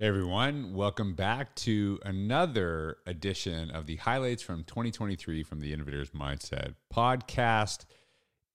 [0.00, 6.12] Hey everyone, welcome back to another edition of the highlights from 2023 from the Innovators
[6.12, 7.84] Mindset podcast.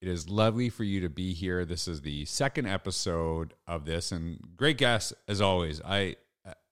[0.02, 1.64] It is lovely for you to be here.
[1.64, 5.84] This is the second episode of this and great guest as always.
[5.86, 6.16] I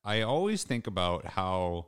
[0.03, 1.85] I always think about how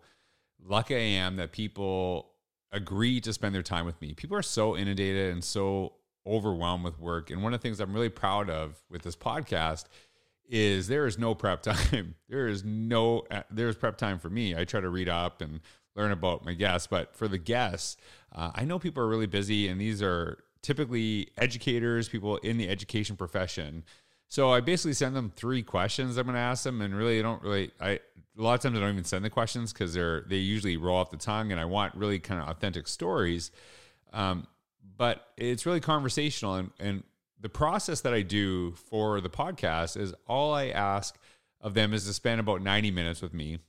[0.63, 2.33] lucky I am that people
[2.71, 4.13] agree to spend their time with me.
[4.13, 5.93] People are so inundated and so
[6.27, 7.31] overwhelmed with work.
[7.31, 9.85] And one of the things I'm really proud of with this podcast
[10.49, 12.15] is there is no prep time.
[12.29, 14.55] There is no there's prep time for me.
[14.55, 15.61] I try to read up and
[15.95, 17.97] learn about my guests, but for the guests,
[18.33, 22.67] uh, I know people are really busy, and these are typically educators, people in the
[22.67, 23.83] education profession.
[24.27, 27.21] So I basically send them three questions I'm going to ask them, and really, I
[27.21, 27.71] don't really.
[27.79, 27.99] I
[28.37, 30.97] a lot of times I don't even send the questions because they're they usually roll
[30.97, 33.51] off the tongue, and I want really kind of authentic stories.
[34.11, 34.47] Um,
[34.97, 37.03] but it's really conversational, and and
[37.39, 41.17] the process that I do for the podcast is all I ask
[41.61, 43.59] of them is to spend about 90 minutes with me.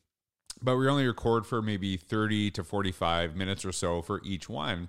[0.63, 4.89] But we only record for maybe 30 to 45 minutes or so for each one.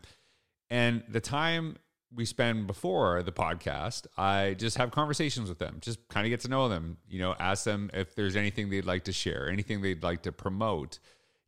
[0.69, 1.77] And the time
[2.13, 6.39] we spend before the podcast, I just have conversations with them, just kind of get
[6.41, 9.81] to know them, you know, ask them if there's anything they'd like to share, anything
[9.81, 10.99] they'd like to promote.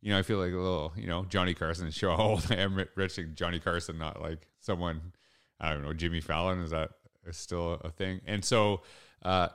[0.02, 2.56] You know, I feel like a little, you know, Johnny Carson show how old I
[2.56, 5.12] am, Rich Johnny Carson, not like someone,
[5.58, 6.60] I don't know, Jimmy Fallon.
[6.62, 6.90] Is that
[7.26, 8.20] is still a thing.
[8.26, 8.82] And so
[9.22, 9.48] uh,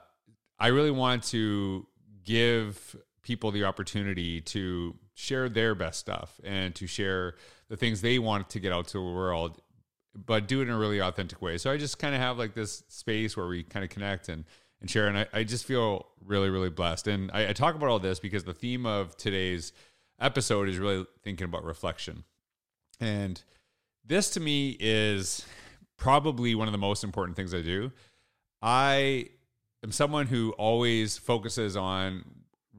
[0.58, 1.86] I really want to
[2.24, 7.34] give people the opportunity to share their best stuff and to share
[7.68, 9.60] the things they want to get out to the world,
[10.14, 11.58] but do it in a really authentic way.
[11.58, 14.44] So I just kind of have like this space where we kind of connect and
[14.80, 15.08] and share.
[15.08, 17.08] And I, I just feel really, really blessed.
[17.08, 19.72] And I, I talk about all this because the theme of today's
[20.20, 22.24] episode is really thinking about reflection.
[23.00, 23.42] And
[24.04, 25.44] this to me is
[25.96, 27.92] probably one of the most important things I do.
[28.62, 29.30] I
[29.82, 32.24] am someone who always focuses on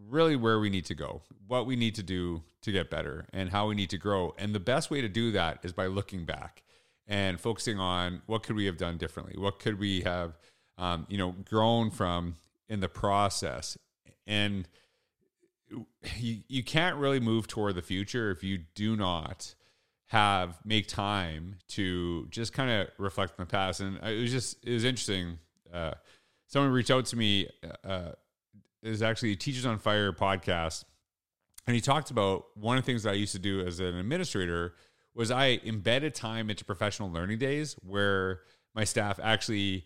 [0.10, 3.50] really where we need to go, what we need to do to get better, and
[3.50, 4.34] how we need to grow.
[4.38, 6.64] And the best way to do that is by looking back
[7.08, 10.38] and focusing on what could we have done differently, what could we have,
[10.78, 12.36] um, you know, grown from
[12.70, 13.78] in the process.
[14.26, 14.68] And
[16.16, 19.56] you, you can't really move toward the future if you do not
[20.08, 23.82] have make time to just kind of reflect on the past.
[23.82, 25.38] And it was just it was interesting.
[25.74, 25.92] Uh,
[26.48, 27.48] someone reached out to me.
[27.84, 28.12] Uh,
[28.84, 30.86] is actually Teachers on Fire podcast,
[31.66, 33.96] and he talked about one of the things that I used to do as an
[33.96, 34.76] administrator
[35.14, 38.42] was I embedded time into professional learning days where
[38.76, 39.86] my staff actually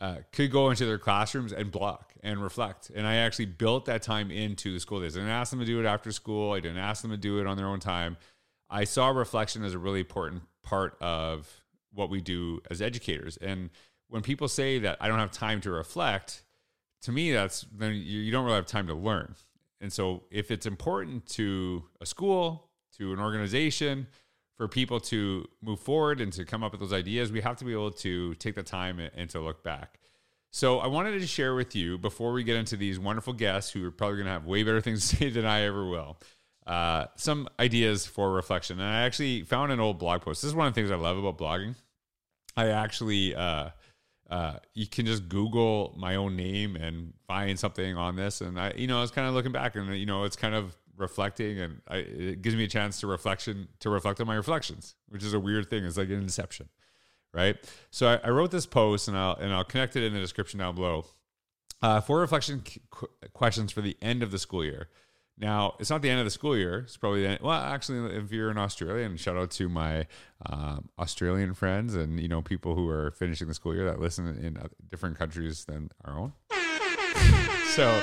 [0.00, 2.90] uh, could go into their classrooms and block and reflect.
[2.92, 5.16] And I actually built that time into the school days.
[5.16, 6.52] I didn't ask them to do it after school.
[6.52, 8.16] I didn't ask them to do it on their own time.
[8.72, 11.46] I saw reflection as a really important part of
[11.92, 13.36] what we do as educators.
[13.36, 13.68] And
[14.08, 16.42] when people say that I don't have time to reflect,
[17.02, 19.34] to me, that's then you don't really have time to learn.
[19.80, 24.06] And so, if it's important to a school, to an organization,
[24.56, 27.64] for people to move forward and to come up with those ideas, we have to
[27.64, 29.98] be able to take the time and to look back.
[30.50, 33.84] So, I wanted to share with you before we get into these wonderful guests who
[33.84, 36.16] are probably going to have way better things to say than I ever will
[36.66, 38.80] uh, some ideas for reflection.
[38.80, 40.42] And I actually found an old blog post.
[40.42, 41.74] This is one of the things I love about blogging.
[42.56, 43.70] I actually, uh,
[44.30, 48.40] uh, you can just Google my own name and find something on this.
[48.40, 50.54] And I, you know, I was kind of looking back and, you know, it's kind
[50.54, 54.34] of reflecting and I, it gives me a chance to reflection, to reflect on my
[54.34, 55.84] reflections, which is a weird thing.
[55.84, 56.68] It's like an inception.
[57.34, 57.56] Right.
[57.90, 60.60] So I, I wrote this post and I'll, and I'll connect it in the description
[60.60, 61.06] down below.
[61.80, 64.88] Uh, four reflection qu- questions for the end of the school year.
[65.42, 66.78] Now, it's not the end of the school year.
[66.78, 67.40] It's probably the end.
[67.42, 70.06] Well, actually, if you're in Australia, and shout out to my
[70.46, 74.28] um, Australian friends and you know people who are finishing the school year that listen
[74.28, 74.56] in
[74.88, 76.32] different countries than our own.
[77.74, 78.00] so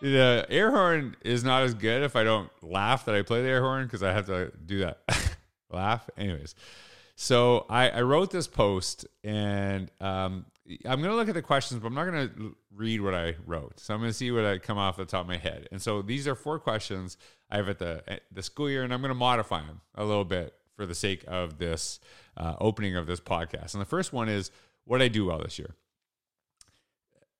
[0.00, 3.48] the air horn is not as good if I don't laugh that I play the
[3.48, 5.02] air horn because I have to do that
[5.70, 6.08] laugh.
[6.16, 6.54] Anyways,
[7.14, 11.80] so I, I wrote this post and um, I'm going to look at the questions,
[11.80, 13.80] but I'm not going to read what I wrote.
[13.80, 15.68] So I'm going to see what I come off the top of my head.
[15.72, 17.16] And so these are four questions
[17.50, 20.04] I have at the at the school year, and I'm going to modify them a
[20.04, 22.00] little bit for the sake of this
[22.36, 23.74] uh, opening of this podcast.
[23.74, 24.50] And the first one is,
[24.84, 25.74] what I do well this year?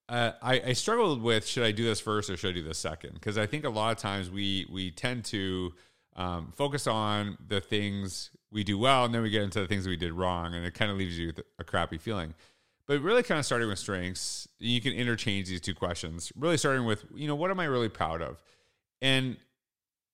[0.08, 2.76] Uh, I, I, struggled with should I do this first or should I do this
[2.76, 3.14] second?
[3.14, 5.72] Because I think a lot of times we we tend to
[6.16, 9.86] um, focus on the things we do well, and then we get into the things
[9.86, 12.34] we did wrong, and it kind of leaves you with a crappy feeling
[12.86, 16.84] but really kind of starting with strengths you can interchange these two questions really starting
[16.84, 18.42] with you know what am i really proud of
[19.00, 19.36] and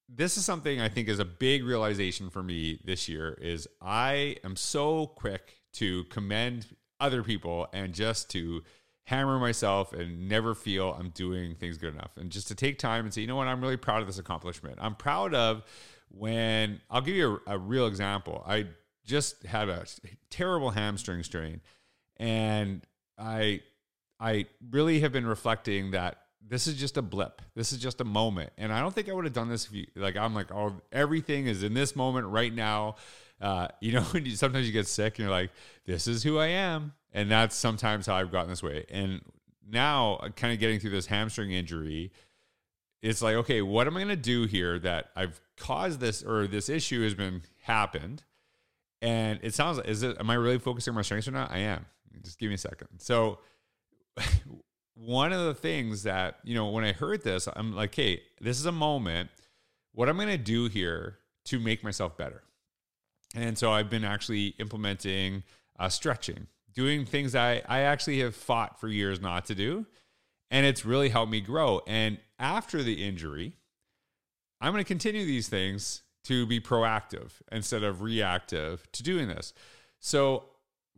[0.09, 4.37] this is something i think is a big realization for me this year is i
[4.44, 6.67] am so quick to commend
[7.00, 8.62] other people and just to
[9.09, 12.11] hammer myself and never feel I'm doing things good enough.
[12.19, 14.19] And just to take time and say, you know what, I'm really proud of this
[14.19, 14.76] accomplishment.
[14.79, 15.62] I'm proud of
[16.11, 18.44] when I'll give you a, a real example.
[18.47, 18.67] I
[19.06, 19.87] just had a
[20.29, 21.62] terrible hamstring strain
[22.19, 22.87] and
[23.19, 23.61] I
[24.20, 27.43] I really have been reflecting that this is just a blip.
[27.55, 28.50] This is just a moment.
[28.56, 30.81] And I don't think I would have done this if you like I'm like, oh,
[30.93, 32.97] everything is in this moment right now.
[33.41, 34.03] Uh, you know,
[34.35, 35.50] sometimes you get sick and you're like,
[35.85, 36.93] this is who I am.
[37.12, 38.85] And that's sometimes how I've gotten this way.
[38.91, 39.23] And
[39.69, 42.12] now uh, kind of getting through this hamstring injury,
[43.03, 46.47] it's like, okay, what am I going to do here that I've caused this or
[46.47, 48.25] this issue has been happened?
[49.00, 51.53] And it sounds like, is it, am I really focusing on my strengths or not?
[51.53, 51.87] I am.
[52.22, 52.88] Just give me a second.
[52.99, 53.38] So,
[54.94, 58.58] one of the things that, you know, when I heard this, I'm like, hey, this
[58.58, 59.31] is a moment.
[59.93, 62.43] What I'm going to do here to make myself better.
[63.34, 65.44] And so I've been actually implementing
[65.78, 69.87] uh, stretching, doing things I, I actually have fought for years not to do.
[70.50, 71.82] And it's really helped me grow.
[71.87, 73.52] And after the injury,
[74.61, 79.52] I'm going to continue these things to be proactive instead of reactive to doing this.
[80.00, 80.44] So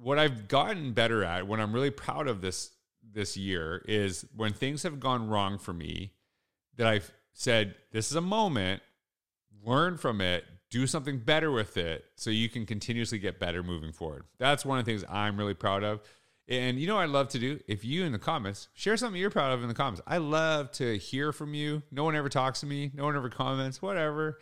[0.02, 2.70] what I've gotten better at, what I'm really proud of this
[3.12, 6.12] this year is when things have gone wrong for me
[6.76, 8.82] that I've said this is a moment,
[9.64, 13.92] learn from it, do something better with it so you can continuously get better moving
[13.92, 14.24] forward.
[14.38, 16.00] That's one of the things I'm really proud of.
[16.48, 17.60] And you know what I'd love to do?
[17.68, 20.00] If you in the comments share something you're proud of in the comments.
[20.06, 21.82] I love to hear from you.
[21.92, 22.90] No one ever talks to me.
[22.94, 23.80] No one ever comments.
[23.80, 24.38] Whatever.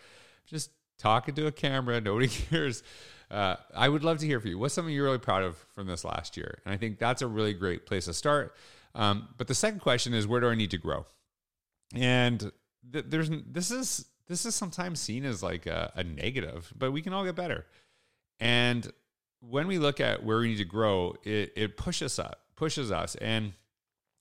[0.46, 2.00] Just talking to a camera.
[2.00, 2.82] Nobody cares.
[3.30, 4.58] Uh, I would love to hear from you.
[4.58, 6.60] What's something you're really proud of from this last year?
[6.64, 8.54] And I think that's a really great place to start.
[8.94, 11.06] Um, but the second question is, where do I need to grow?
[11.94, 12.52] And
[12.92, 17.02] th- there's this is this is sometimes seen as like a, a negative, but we
[17.02, 17.66] can all get better.
[18.40, 18.90] And
[19.40, 23.14] when we look at where we need to grow, it, it pushes us, pushes us.
[23.16, 23.52] And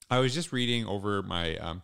[0.09, 1.81] I was just reading over my um,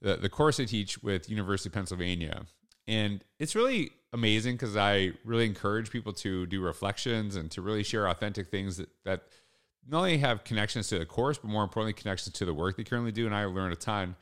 [0.00, 2.46] the, the course I teach with University of Pennsylvania,
[2.86, 7.82] and it's really amazing because I really encourage people to do reflections and to really
[7.82, 9.22] share authentic things that, that
[9.86, 12.84] not only have connections to the course, but more importantly, connections to the work they
[12.84, 13.26] currently do.
[13.26, 14.16] And I learned a ton.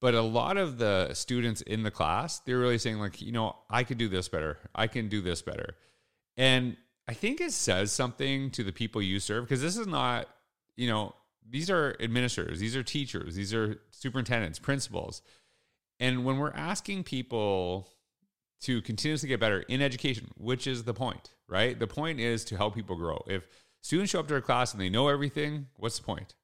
[0.00, 3.56] But a lot of the students in the class, they're really saying, like, you know,
[3.70, 4.58] I could do this better.
[4.74, 5.76] I can do this better.
[6.36, 10.28] And I think it says something to the people you serve because this is not,
[10.76, 11.14] you know,
[11.48, 15.22] these are administrators, these are teachers, these are superintendents, principals.
[16.00, 17.88] And when we're asking people
[18.62, 21.78] to continuously get better in education, which is the point, right?
[21.78, 23.22] The point is to help people grow.
[23.26, 23.48] If
[23.80, 26.34] students show up to a class and they know everything, what's the point?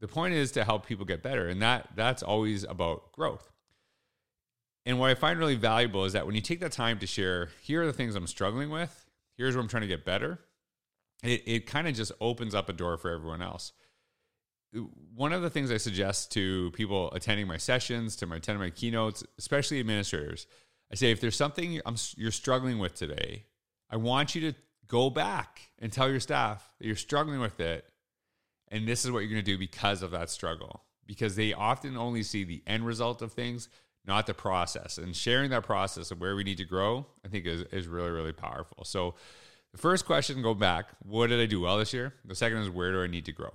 [0.00, 3.50] The point is to help people get better, and that that's always about growth.
[4.86, 7.50] And what I find really valuable is that when you take that time to share,
[7.62, 9.06] here are the things I'm struggling with,
[9.36, 10.38] here's where I'm trying to get better,
[11.22, 13.72] it, it kind of just opens up a door for everyone else.
[15.14, 18.70] One of the things I suggest to people attending my sessions, to my attending my
[18.70, 20.46] keynotes, especially administrators,
[20.90, 21.80] I say, if there's something
[22.16, 23.44] you're struggling with today,
[23.90, 27.84] I want you to go back and tell your staff that you're struggling with it.
[28.70, 30.84] And this is what you're going to do because of that struggle.
[31.06, 33.68] Because they often only see the end result of things,
[34.06, 34.98] not the process.
[34.98, 38.10] And sharing that process of where we need to grow, I think is, is really,
[38.10, 38.84] really powerful.
[38.84, 39.14] So
[39.72, 42.14] the first question, go back, what did I do well this year?
[42.24, 43.52] The second is, where do I need to grow?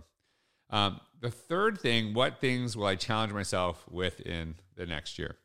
[0.69, 5.37] Um, the third thing, what things will I challenge myself with in the next year?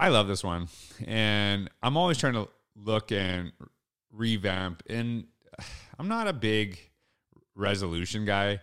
[0.00, 0.68] I love this one.
[1.06, 3.52] And I'm always trying to look and
[4.10, 4.82] revamp.
[4.88, 5.24] And
[5.98, 6.78] I'm not a big
[7.54, 8.60] resolution guy.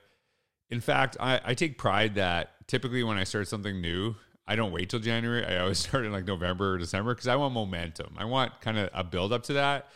[0.72, 4.16] In fact, I, I take pride that typically when I start something new,
[4.48, 5.46] I don't wait till January.
[5.46, 8.16] I always start in like November or December because I want momentum.
[8.18, 9.90] I want kind of a build up to that.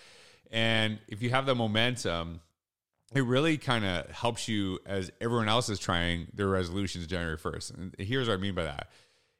[0.51, 2.41] And if you have the momentum,
[3.15, 7.77] it really kind of helps you as everyone else is trying their resolutions January 1st.
[7.77, 8.91] And here's what I mean by that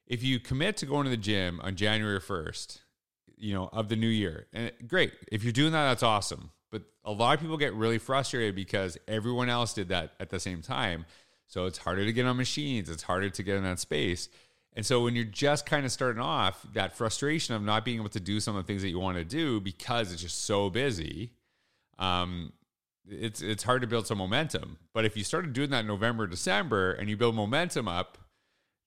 [0.08, 2.80] if you commit to going to the gym on January 1st,
[3.38, 5.14] you know, of the new year, and great.
[5.32, 6.52] If you're doing that, that's awesome.
[6.72, 10.40] But a lot of people get really frustrated because everyone else did that at the
[10.40, 11.06] same time.
[11.48, 14.30] So it's harder to get on machines, it's harder to get in that space.
[14.74, 18.10] And so when you're just kind of starting off, that frustration of not being able
[18.10, 20.70] to do some of the things that you want to do because it's just so
[20.70, 21.34] busy,
[22.00, 22.54] um,
[23.10, 24.78] it's it's hard to build some momentum.
[24.94, 28.18] But if you started doing that in November, December, and you build momentum up,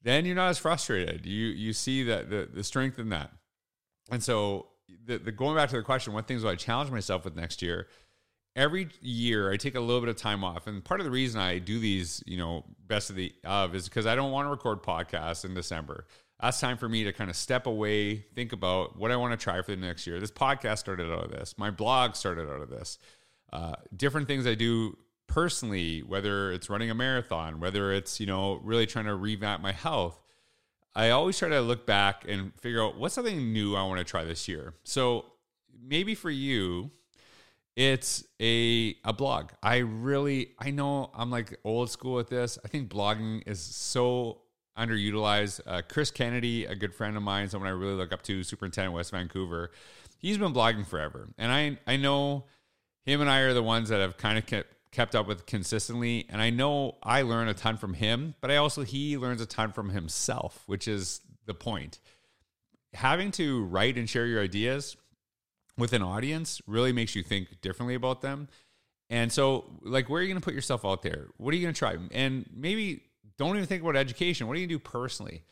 [0.04, 1.26] then you're not as frustrated.
[1.26, 3.32] You you see that the, the strength in that.
[4.10, 4.68] And so
[5.06, 7.62] the, the going back to the question, what things will I challenge myself with next
[7.62, 7.88] year?
[8.54, 10.68] Every year I take a little bit of time off.
[10.68, 13.88] And part of the reason I do these, you know, best of the of is
[13.88, 16.06] because I don't want to record podcasts in December.
[16.40, 19.42] That's time for me to kind of step away, think about what I want to
[19.42, 20.20] try for the next year.
[20.20, 21.54] This podcast started out of this.
[21.56, 22.98] My blog started out of this.
[23.52, 28.60] Uh, different things I do personally, whether it's running a marathon, whether it's, you know,
[28.62, 30.20] really trying to revamp my health,
[30.94, 34.04] I always try to look back and figure out what's something new I want to
[34.04, 34.74] try this year.
[34.84, 35.24] So
[35.82, 36.90] maybe for you,
[37.76, 39.50] it's a a blog.
[39.62, 42.58] I really I know I'm like old school with this.
[42.64, 44.42] I think blogging is so
[44.78, 45.60] underutilized.
[45.66, 48.94] Uh, Chris Kennedy, a good friend of mine, someone I really look up to, superintendent
[48.94, 49.72] West Vancouver.
[50.18, 52.44] He's been blogging forever, and I I know
[53.04, 56.26] him and I are the ones that have kind of kept kept up with consistently.
[56.28, 59.46] And I know I learn a ton from him, but I also he learns a
[59.46, 61.98] ton from himself, which is the point.
[62.94, 64.96] Having to write and share your ideas
[65.76, 68.48] with an audience really makes you think differently about them.
[69.10, 71.26] And so, like, where are you going to put yourself out there?
[71.36, 71.96] What are you going to try?
[72.12, 73.02] And maybe
[73.36, 74.46] don't even think about education.
[74.46, 75.42] What are you going to do personally?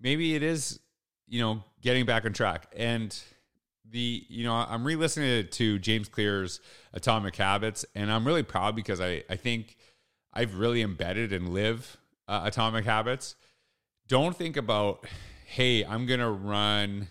[0.00, 0.80] Maybe it is,
[1.26, 2.66] you know, getting back on track.
[2.76, 3.16] And
[3.90, 6.60] the, you know, I'm re listening to James Clear's
[6.92, 9.76] Atomic Habits, and I'm really proud because I, I think
[10.32, 13.34] I've really embedded and live uh, Atomic Habits.
[14.06, 15.06] Don't think about,
[15.46, 17.08] hey, I'm to run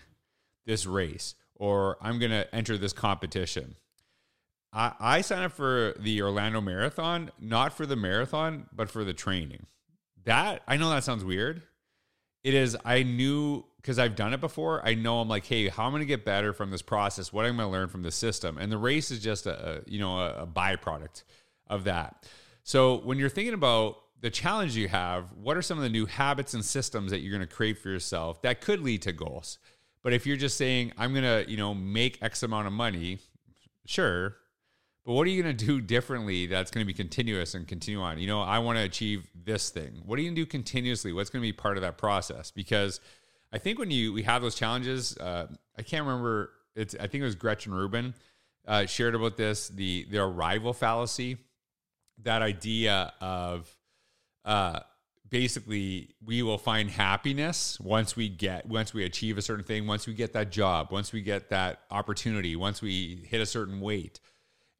[0.66, 3.76] this race or I'm to enter this competition.
[4.72, 9.14] I, I signed up for the Orlando Marathon, not for the marathon, but for the
[9.14, 9.66] training.
[10.24, 11.62] That, I know that sounds weird.
[12.48, 14.80] It is, I knew because I've done it before.
[14.82, 17.30] I know I'm like, hey, how am I going to get better from this process?
[17.30, 18.56] What am I going to learn from the system?
[18.56, 21.24] And the race is just a, a you know a, a byproduct
[21.66, 22.26] of that.
[22.62, 26.06] So when you're thinking about the challenge you have, what are some of the new
[26.06, 29.58] habits and systems that you're going to create for yourself that could lead to goals?
[30.02, 33.18] But if you're just saying, I'm going to, you know, make X amount of money,
[33.84, 34.36] sure.
[35.08, 37.98] But what are you going to do differently that's going to be continuous and continue
[37.98, 38.18] on?
[38.18, 40.02] You know, I want to achieve this thing.
[40.04, 41.14] What are you going to do continuously?
[41.14, 42.50] What's going to be part of that process?
[42.50, 43.00] Because
[43.50, 45.46] I think when you we have those challenges, uh,
[45.78, 46.50] I can't remember.
[46.76, 48.12] It's I think it was Gretchen Rubin
[48.66, 51.38] uh, shared about this the the arrival fallacy,
[52.22, 53.74] that idea of
[54.44, 54.80] uh,
[55.30, 60.06] basically we will find happiness once we get once we achieve a certain thing once
[60.06, 64.20] we get that job once we get that opportunity once we hit a certain weight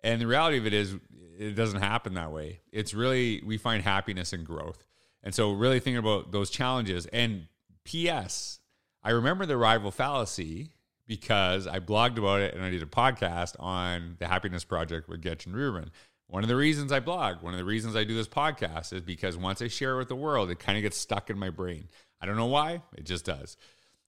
[0.02, 0.96] and the reality of it is
[1.38, 4.84] it doesn't happen that way it's really we find happiness and growth
[5.22, 7.46] and so really thinking about those challenges and
[7.84, 8.60] ps
[9.02, 10.70] i remember the arrival fallacy
[11.06, 15.22] because i blogged about it and i did a podcast on the happiness project with
[15.22, 15.90] Gretchen Rubin
[16.28, 19.00] one of the reasons I blog, one of the reasons I do this podcast is
[19.00, 21.48] because once I share it with the world, it kind of gets stuck in my
[21.48, 21.88] brain.
[22.20, 23.56] I don't know why, it just does.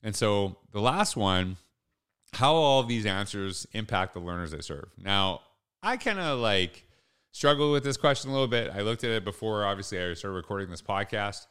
[0.03, 1.57] And so the last one,
[2.35, 4.91] how all these answers impact the learners they serve.
[4.99, 5.41] Now,
[5.83, 6.85] I kind of like
[7.33, 8.71] struggle with this question a little bit.
[8.75, 11.47] I looked at it before, obviously, I started recording this podcast.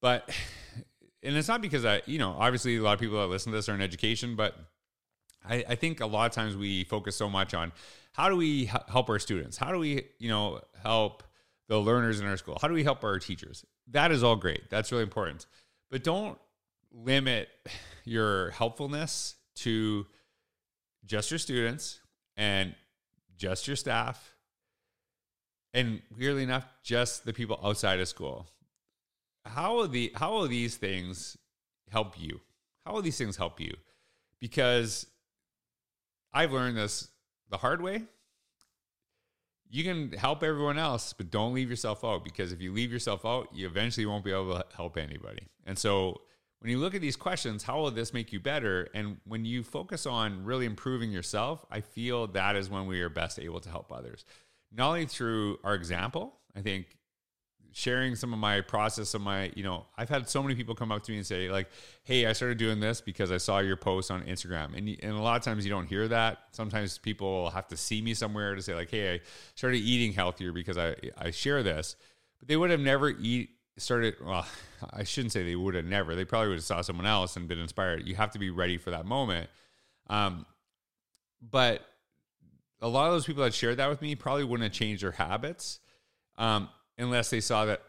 [0.00, 0.30] But,
[1.22, 3.58] and it's not because I, you know, obviously a lot of people that listen to
[3.58, 4.56] this are in education, but
[5.46, 7.72] I, I think a lot of times we focus so much on
[8.12, 9.56] how do we help our students?
[9.56, 11.22] How do we, you know, help
[11.68, 12.58] the learners in our school?
[12.60, 13.64] How do we help our teachers?
[13.88, 14.70] That is all great.
[14.70, 15.46] That's really important.
[15.90, 16.38] But don't
[16.92, 17.48] limit
[18.04, 20.06] your helpfulness to
[21.04, 22.00] just your students
[22.36, 22.74] and
[23.40, 24.34] just your staff
[25.72, 28.46] and weirdly enough just the people outside of school.
[29.46, 31.38] How will the how will these things
[31.90, 32.40] help you?
[32.84, 33.74] How will these things help you?
[34.40, 35.06] Because
[36.32, 37.08] i've learned this
[37.48, 38.02] the hard way,
[39.68, 43.24] you can help everyone else, but don't leave yourself out because if you leave yourself
[43.24, 45.48] out, you eventually won't be able to help anybody.
[45.66, 46.20] And so
[46.60, 48.88] when you look at these questions, how will this make you better?
[48.94, 53.08] And when you focus on really improving yourself, I feel that is when we are
[53.08, 54.24] best able to help others.
[54.70, 56.86] Not only through our example, I think
[57.72, 60.90] sharing some of my process of my you know i've had so many people come
[60.90, 61.68] up to me and say like
[62.02, 65.22] hey i started doing this because i saw your post on instagram and, and a
[65.22, 68.62] lot of times you don't hear that sometimes people have to see me somewhere to
[68.62, 69.20] say like hey i
[69.54, 71.94] started eating healthier because i i share this
[72.40, 73.50] but they would have never eat
[73.80, 74.46] started well
[74.92, 77.48] i shouldn't say they would have never they probably would have saw someone else and
[77.48, 79.48] been inspired you have to be ready for that moment
[80.08, 80.46] um
[81.42, 81.84] but
[82.80, 85.12] a lot of those people that shared that with me probably wouldn't have changed their
[85.12, 85.80] habits
[86.38, 86.68] um,
[86.98, 87.82] unless they saw that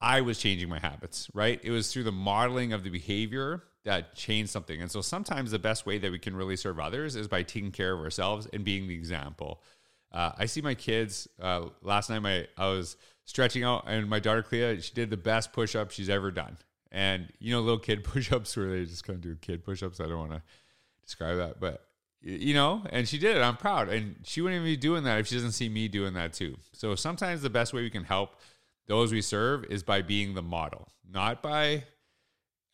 [0.00, 1.60] I was changing my habits, right?
[1.62, 4.80] It was through the modeling of the behavior that changed something.
[4.80, 7.70] And so sometimes the best way that we can really serve others is by taking
[7.70, 9.62] care of ourselves and being the example.
[10.10, 11.28] Uh, I see my kids.
[11.40, 15.16] Uh, last night, my I was stretching out, and my daughter Clea, she did the
[15.16, 16.56] best push up she's ever done.
[16.90, 19.82] And you know, little kid push ups where they just kind of do kid push
[19.82, 20.00] ups.
[20.00, 20.42] I don't want to
[21.04, 21.86] describe that, but
[22.20, 23.40] you know, and she did it.
[23.40, 23.88] I'm proud.
[23.88, 26.56] And she wouldn't even be doing that if she doesn't see me doing that too.
[26.72, 28.36] So sometimes the best way we can help
[28.86, 31.84] those we serve is by being the model, not by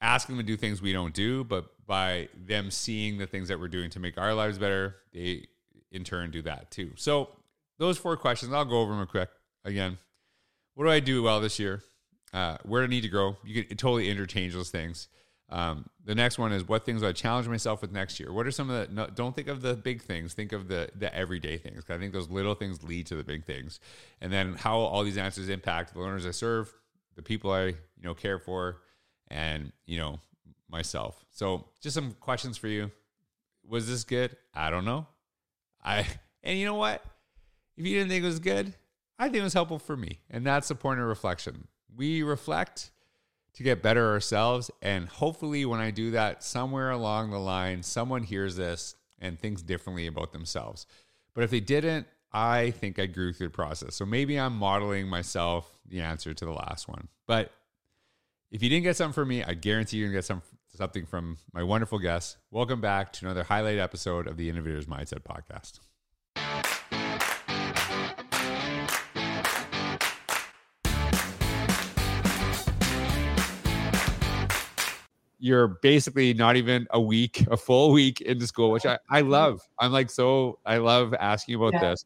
[0.01, 3.59] asking them to do things we don't do, but by them seeing the things that
[3.59, 4.97] we're doing to make our lives better.
[5.13, 5.47] They
[5.91, 6.93] in turn do that too.
[6.97, 7.31] So
[7.79, 9.31] those four questions, I'll go over them real quick.
[9.65, 9.99] again,
[10.79, 11.83] what do I do well this year?
[12.33, 13.37] Uh, where do I need to grow?
[13.45, 15.09] You can totally interchange those things.
[15.49, 18.33] Um, the next one is what things I challenge myself with next year.
[18.33, 18.95] What are some of the?
[18.95, 20.35] No, don't think of the big things.
[20.35, 21.83] Think of the the everyday things.
[21.91, 23.81] I think those little things lead to the big things.
[24.21, 26.73] And then how all these answers impact the learners I serve,
[27.17, 28.77] the people I you know care for,
[29.27, 30.21] and you know
[30.71, 31.25] myself.
[31.33, 32.93] So just some questions for you.
[33.67, 34.37] Was this good?
[34.55, 35.09] I don't know.
[35.85, 36.07] I
[36.45, 37.03] and you know what?
[37.77, 38.75] If you didn't think it was good,
[39.19, 40.21] I think it was helpful for me.
[40.31, 41.67] And that's the point of reflection.
[41.97, 42.93] We reflect
[43.55, 44.71] to get better ourselves.
[44.81, 49.63] And hopefully, when I do that, somewhere along the line, someone hears this and thinks
[49.63, 50.87] differently about themselves.
[51.35, 53.97] But if they didn't, I think I grew through the process.
[53.97, 57.09] So maybe I'm modeling myself the answer to the last one.
[57.27, 57.51] But
[58.53, 60.43] if you didn't get something from me, I guarantee you're going to get some,
[60.77, 62.37] something from my wonderful guests.
[62.51, 65.81] Welcome back to another highlight episode of the Innovators Mindset Podcast.
[75.39, 79.61] You're basically not even a week, a full week into school, which I, I love.
[79.79, 81.91] I'm like so I love asking about yeah.
[81.91, 82.05] this.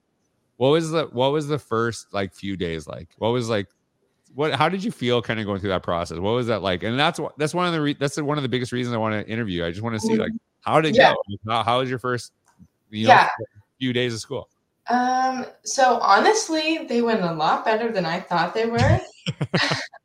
[0.56, 3.08] What was the what was the first like few days like?
[3.18, 3.68] What was like
[4.34, 6.18] what how did you feel kind of going through that process?
[6.18, 6.82] What was that like?
[6.82, 8.98] And that's what that's one of the re- that's one of the biggest reasons I
[8.98, 9.64] want to interview.
[9.64, 10.70] I just want to see like mm-hmm.
[10.70, 11.14] how did it yeah.
[11.14, 11.52] go?
[11.52, 12.32] How, how was your first
[12.90, 13.28] you know, yeah.
[13.78, 14.48] few days of school?
[14.88, 18.78] Um, so honestly, they went a lot better than I thought they were.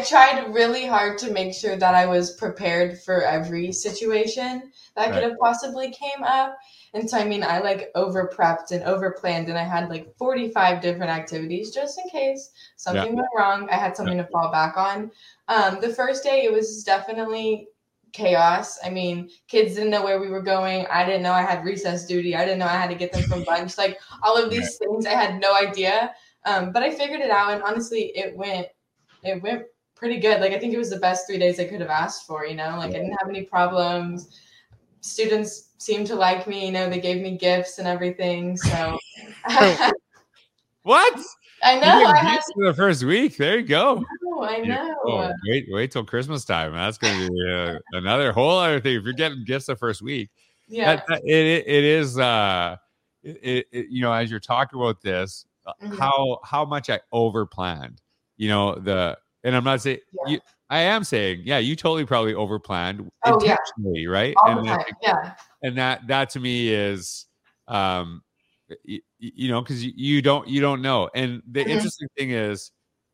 [0.00, 5.10] I tried really hard to make sure that I was prepared for every situation that
[5.10, 5.12] right.
[5.12, 6.56] could have possibly came up.
[6.94, 10.16] And so I mean I like over prepped and over planned and I had like
[10.16, 13.14] 45 different activities just in case something yeah.
[13.14, 13.68] went wrong.
[13.70, 14.22] I had something yeah.
[14.22, 15.10] to fall back on.
[15.48, 17.68] Um, the first day it was definitely
[18.12, 18.78] chaos.
[18.82, 20.86] I mean, kids didn't know where we were going.
[20.86, 22.34] I didn't know I had recess duty.
[22.34, 23.76] I didn't know I had to get them from lunch.
[23.76, 26.14] Like all of these things, I had no idea.
[26.46, 28.66] Um, but I figured it out, and honestly, it went
[29.22, 29.64] it went
[30.00, 30.40] pretty good.
[30.40, 32.44] Like I think it was the best three days I could have asked for.
[32.44, 34.40] You know, like I didn't have any problems.
[35.00, 36.66] Students seemed to like me.
[36.66, 38.56] You know, they gave me gifts and everything.
[38.56, 38.98] So.
[40.82, 41.20] what?
[41.62, 42.06] I know.
[42.06, 43.36] I had for the first week.
[43.36, 44.02] There you go.
[44.26, 44.96] Oh, I know.
[45.06, 46.72] Oh, wait, wait till Christmas time.
[46.72, 48.96] That's going to be uh, another whole other thing.
[48.96, 50.30] If you're getting gifts the first week,
[50.68, 52.18] yeah, that, that, it, it is.
[52.18, 52.76] Uh,
[53.22, 55.98] it, it, you know, as you're talking about this, uh, mm-hmm.
[55.98, 58.00] how how much I over planned.
[58.38, 60.32] You know the, and I'm not saying yeah.
[60.32, 60.40] you.
[60.68, 64.08] I am saying, yeah, you totally probably over planned oh, intentionally, yeah.
[64.08, 64.34] right?
[64.44, 64.68] All and.
[64.68, 65.34] That, yeah.
[65.62, 67.26] And that that to me is
[67.68, 68.22] um
[68.84, 71.70] you, you know because you, you, don't you don't know and the mm-hmm.
[71.70, 72.72] interesting thing is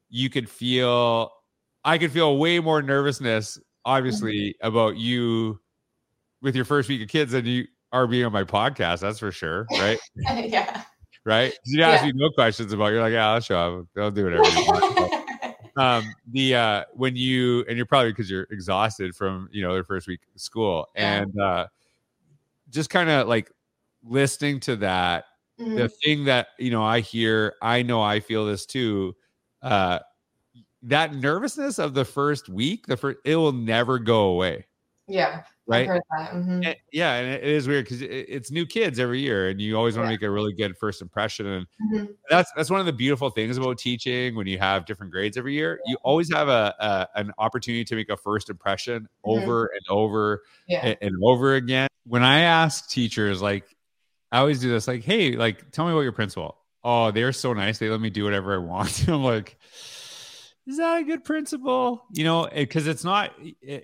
[0.09, 1.31] you could feel
[1.85, 4.67] i could feel way more nervousness obviously mm-hmm.
[4.67, 5.61] about you
[6.43, 9.33] with your first week of kids than you are being on my podcast that's for
[9.33, 10.83] sure right yeah
[11.25, 12.11] right you ask yeah.
[12.11, 15.25] me no questions about you're like yeah i'll show up i'll do whatever you want
[15.77, 19.85] um the uh when you and you're probably because you're exhausted from you know their
[19.85, 21.67] first week of school and uh
[22.71, 23.51] just kind of like
[24.03, 25.27] listening to that
[25.61, 25.77] Mm-hmm.
[25.77, 29.17] The thing that, you know, I hear, I know I feel this too.
[29.63, 30.01] Uh,
[30.83, 34.67] that nervousness of the first week, the first, it will never go away.
[35.09, 35.43] Yeah.
[35.69, 35.89] Right.
[35.89, 36.63] Mm-hmm.
[36.63, 37.15] And, yeah.
[37.15, 40.07] And it is weird because it, it's new kids every year and you always want
[40.07, 40.17] to yeah.
[40.17, 41.47] make a really good first impression.
[41.47, 42.05] And mm-hmm.
[42.31, 45.55] that's, that's one of the beautiful things about teaching when you have different grades every
[45.55, 49.41] year, you always have a, a an opportunity to make a first impression mm-hmm.
[49.41, 50.87] over and over yeah.
[50.87, 51.89] and, and over again.
[52.05, 53.65] When I ask teachers, like,
[54.31, 56.59] I always do this like, hey, like, tell me about your principal.
[56.85, 57.79] Oh, they're so nice.
[57.79, 59.09] They let me do whatever I want.
[59.09, 59.59] I'm like,
[60.67, 62.05] is that a good principal?
[62.13, 63.33] You know, because it's not.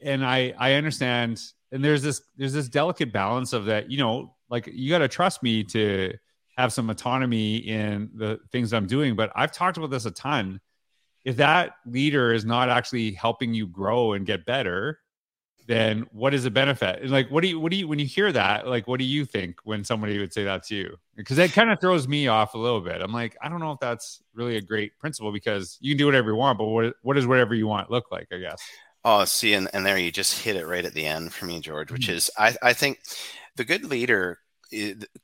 [0.02, 1.40] And I I understand.
[1.72, 3.90] And there's this there's this delicate balance of that.
[3.90, 6.12] You know, like you got to trust me to
[6.56, 9.16] have some autonomy in the things I'm doing.
[9.16, 10.60] But I've talked about this a ton.
[11.24, 14.98] If that leader is not actually helping you grow and get better,
[15.66, 17.00] then what is the benefit?
[17.00, 19.04] And like, what do you, what do you, when you hear that, like, what do
[19.04, 20.96] you think when somebody would say that to you?
[21.16, 23.00] Because that kind of throws me off a little bit.
[23.00, 26.06] I'm like, I don't know if that's really a great principle because you can do
[26.06, 28.60] whatever you want, but what, what does whatever you want look like, I guess?
[29.04, 31.60] Oh, see, and, and there you just hit it right at the end for me,
[31.60, 32.16] George, which mm-hmm.
[32.16, 33.00] is, I, I think
[33.56, 34.38] the good leader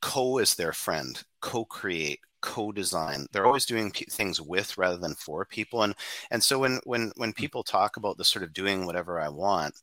[0.01, 5.45] co is their friend, co-create, co-design they're always doing p- things with rather than for
[5.45, 5.95] people and
[6.31, 7.37] and so when when when mm.
[7.37, 9.75] people talk about the sort of doing whatever i want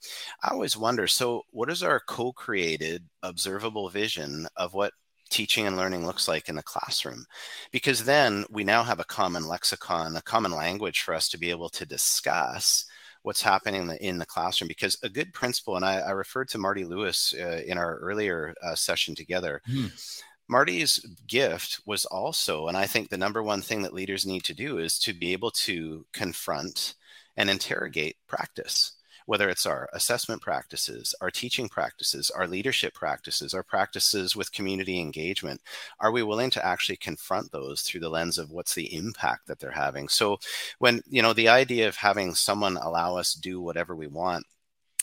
[0.42, 4.94] i always wonder so what is our co-created observable vision of what
[5.30, 7.26] teaching and learning looks like in the classroom
[7.72, 11.50] because then we now have a common lexicon a common language for us to be
[11.50, 12.86] able to discuss
[13.26, 16.50] what's happening in the, in the classroom because a good principal and i, I referred
[16.50, 19.92] to marty lewis uh, in our earlier uh, session together mm
[20.48, 24.54] Marty's gift was also, and I think the number one thing that leaders need to
[24.54, 26.94] do is to be able to confront
[27.36, 28.95] and interrogate practice
[29.26, 35.00] whether it's our assessment practices, our teaching practices, our leadership practices, our practices with community
[35.00, 35.62] engagement,
[36.00, 39.60] are we willing to actually confront those through the lens of what's the impact that
[39.60, 40.08] they're having?
[40.08, 40.38] So
[40.80, 44.46] when, you know, the idea of having someone allow us do whatever we want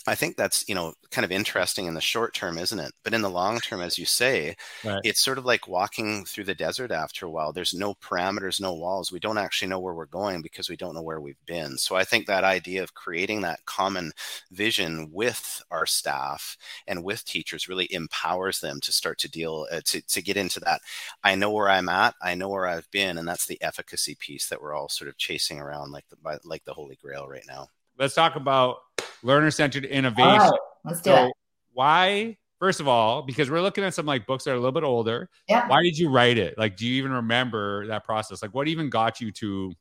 [0.06, 2.92] I think that's you know kind of interesting in the short term, isn't it?
[3.04, 5.00] But in the long term, as you say, right.
[5.04, 7.52] it's sort of like walking through the desert after a while.
[7.52, 9.12] There's no parameters, no walls.
[9.12, 11.78] We don't actually know where we're going because we don't know where we've been.
[11.78, 14.12] So I think that idea of creating that common
[14.50, 19.82] vision with our staff and with teachers really empowers them to start to deal uh,
[19.84, 20.80] to to get into that.
[21.22, 22.14] I know where I'm at.
[22.20, 25.16] I know where I've been, and that's the efficacy piece that we're all sort of
[25.16, 27.68] chasing around like the like the holy grail right now.
[27.98, 28.78] Let's talk about
[29.22, 30.38] learner centered innovation.
[30.38, 30.50] Right,
[30.84, 31.32] let's do so it.
[31.72, 32.36] Why?
[32.58, 34.84] First of all, because we're looking at some like books that are a little bit
[34.84, 35.28] older.
[35.48, 35.66] Yeah.
[35.66, 36.56] Why did you write it?
[36.56, 38.40] Like, do you even remember that process?
[38.40, 39.72] Like, what even got you to,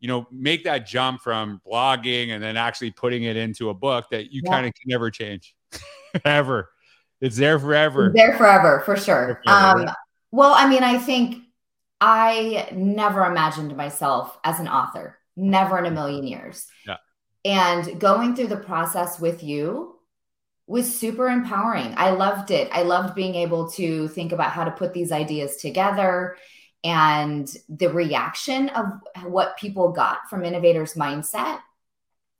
[0.00, 4.06] you know, make that jump from blogging and then actually putting it into a book
[4.10, 4.50] that you yeah.
[4.50, 5.54] kind of can never change,
[6.24, 6.70] ever.
[7.20, 8.06] It's there forever.
[8.06, 9.40] It's there forever, for sure.
[9.44, 9.80] Forever.
[9.80, 9.90] Um,
[10.32, 11.44] well, I mean, I think
[12.00, 16.66] I never imagined myself as an author, never in a million years.
[16.86, 16.96] Yeah.
[17.46, 20.00] And going through the process with you
[20.66, 21.94] was super empowering.
[21.96, 22.68] I loved it.
[22.72, 26.36] I loved being able to think about how to put these ideas together
[26.82, 28.86] and the reaction of
[29.24, 31.60] what people got from innovators mindset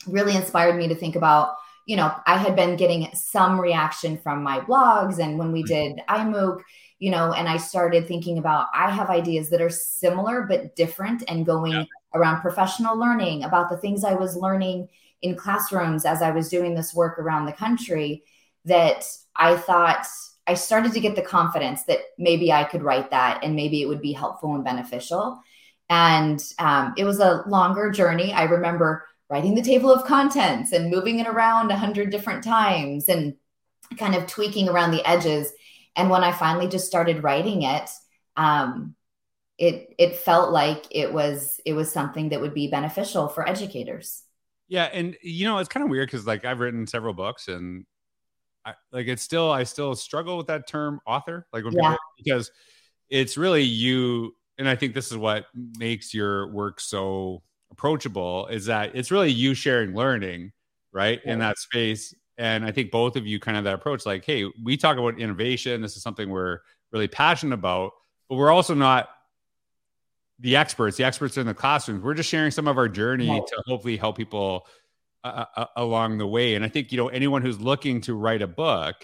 [0.09, 1.55] really inspired me to think about
[1.87, 5.97] you know i had been getting some reaction from my blogs and when we mm-hmm.
[5.97, 6.61] did IMMOOC
[6.99, 11.23] you know and i started thinking about i have ideas that are similar but different
[11.29, 11.85] and going yeah
[12.17, 14.89] around professional learning, about the things I was learning
[15.23, 18.25] in classrooms as I was doing this work around the country,
[18.65, 19.05] that
[19.37, 20.07] I thought
[20.47, 23.87] I started to get the confidence that maybe I could write that and maybe it
[23.87, 25.41] would be helpful and beneficial.
[25.89, 28.33] And um, it was a longer journey.
[28.33, 33.09] I remember writing the table of contents and moving it around a hundred different times
[33.09, 33.35] and
[33.99, 35.53] kind of tweaking around the edges.
[35.97, 37.91] And when I finally just started writing it,
[38.37, 38.95] um,
[39.59, 44.23] it it felt like it was it was something that would be beneficial for educators
[44.69, 47.85] yeah and you know it's kind of weird because like i've written several books and
[48.65, 51.71] I, like it's still i still struggle with that term author like yeah.
[51.71, 52.51] people, because
[53.09, 55.47] it's really you and i think this is what
[55.79, 60.53] makes your work so approachable is that it's really you sharing learning
[60.93, 61.33] right yeah.
[61.33, 64.45] in that space and i think both of you kind of that approach like hey
[64.63, 66.61] we talk about innovation this is something we're
[66.93, 67.93] really passionate about
[68.29, 69.09] but we're also not
[70.39, 72.03] the experts, the experts are in the classrooms.
[72.03, 74.67] We're just sharing some of our journey to hopefully help people
[75.25, 76.55] uh, uh, uh, along the way.
[76.55, 78.95] And I think you know anyone who's looking to write a book,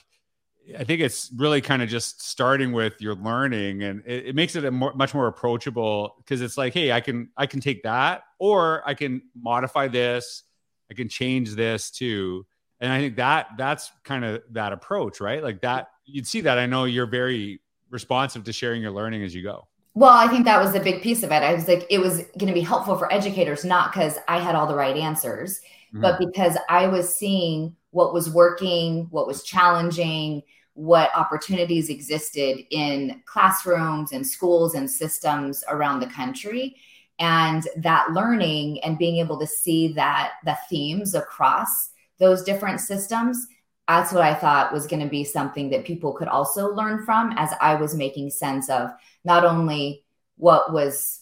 [0.78, 4.54] I think it's really kind of just starting with your learning, and it, it makes
[4.54, 7.82] it a more, much more approachable because it's like, hey, I can I can take
[7.84, 10.44] that, or I can modify this,
[10.90, 12.46] I can change this too.
[12.82, 15.42] And I think that that's kind of that approach, right?
[15.42, 16.58] Like that you'd see that.
[16.58, 19.68] I know you're very responsive to sharing your learning as you go.
[19.94, 21.42] Well, I think that was a big piece of it.
[21.42, 24.56] I was like, it was going to be helpful for educators, not because I had
[24.56, 26.00] all the right answers, mm-hmm.
[26.00, 30.42] but because I was seeing what was working, what was challenging,
[30.74, 36.74] what opportunities existed in classrooms and schools and systems around the country.
[37.20, 41.91] And that learning and being able to see that the themes across
[42.22, 43.46] those different systems
[43.88, 47.34] that's what I thought was going to be something that people could also learn from
[47.36, 48.90] as I was making sense of
[49.24, 50.04] not only
[50.36, 51.20] what was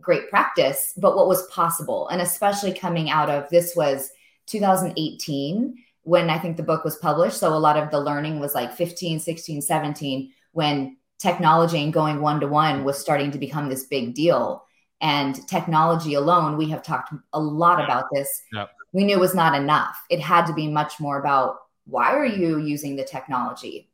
[0.00, 2.08] great practice, but what was possible.
[2.08, 4.10] And especially coming out of this was
[4.46, 7.36] 2018 when I think the book was published.
[7.36, 12.20] So a lot of the learning was like 15, 16, 17 when technology and going
[12.22, 14.64] one to one was starting to become this big deal.
[15.00, 18.42] And technology alone, we have talked a lot about this.
[18.52, 18.70] Yep.
[18.92, 19.96] We knew was not enough.
[20.10, 23.90] It had to be much more about why are you using the technology?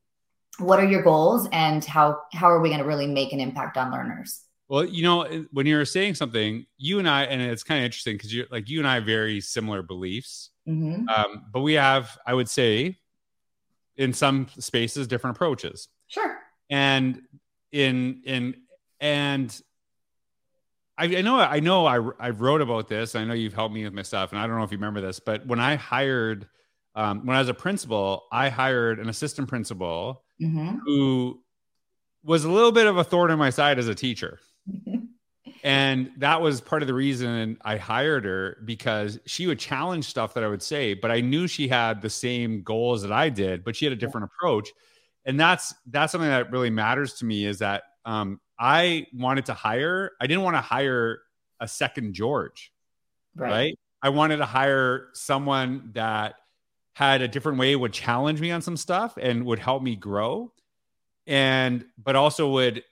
[0.58, 3.76] What are your goals and how how are we going to really make an impact
[3.76, 4.40] on learners?
[4.68, 8.16] Well, you know, when you're saying something, you and I, and it's kind of interesting
[8.16, 11.08] because you're like you and I have very similar beliefs, mm-hmm.
[11.08, 12.98] um, but we have, I would say,
[13.96, 15.88] in some spaces, different approaches.
[16.08, 16.38] Sure.
[16.70, 17.22] And
[17.72, 18.54] in in
[19.00, 19.60] and
[20.96, 23.14] I, I, know I know I I wrote about this.
[23.14, 25.00] I know you've helped me with my stuff, and I don't know if you remember
[25.00, 26.46] this, but when I hired
[26.94, 30.78] um, when I was a principal, I hired an assistant principal mm-hmm.
[30.84, 31.42] who
[32.22, 34.38] was a little bit of a thorn in my side as a teacher.
[35.64, 40.34] and that was part of the reason I hired her because she would challenge stuff
[40.34, 43.64] that I would say, but I knew she had the same goals that I did,
[43.64, 44.70] but she had a different approach.
[45.24, 49.54] and that's that's something that really matters to me is that um, I wanted to
[49.54, 50.12] hire.
[50.20, 51.20] I didn't want to hire
[51.60, 52.72] a second George,
[53.34, 53.50] right?
[53.50, 53.78] right?
[54.02, 56.36] I wanted to hire someone that
[56.92, 60.52] had a different way, would challenge me on some stuff, and would help me grow,
[61.26, 62.84] and but also would,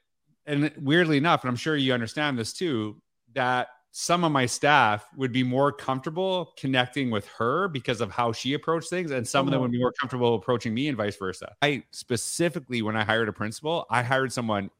[0.47, 3.01] and weirdly enough, and I'm sure you understand this too,
[3.35, 8.33] that some of my staff would be more comfortable connecting with her because of how
[8.33, 9.63] she approached things and some of them mm-hmm.
[9.65, 13.33] would be more comfortable approaching me and vice versa i specifically when i hired a
[13.33, 14.71] principal i hired someone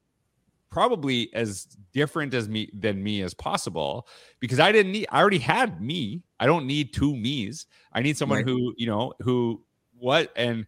[0.73, 4.09] probably as different as me than me as possible
[4.41, 8.17] because i didn't need i already had me i don't need two me's i need
[8.17, 8.49] someone right.
[8.49, 9.63] who you know who
[9.99, 10.67] what and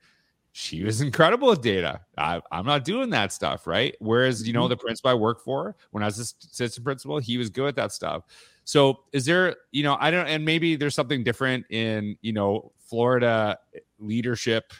[0.52, 2.00] she was incredible with data.
[2.16, 3.96] I, am not doing that stuff, right?
[3.98, 4.70] Whereas, you know, mm-hmm.
[4.70, 7.90] the principal I worked for when I was assistant principal, he was good at that
[7.90, 8.22] stuff.
[8.62, 12.70] So, is there, you know, I don't, and maybe there's something different in, you know,
[12.78, 13.58] Florida
[13.98, 14.72] leadership,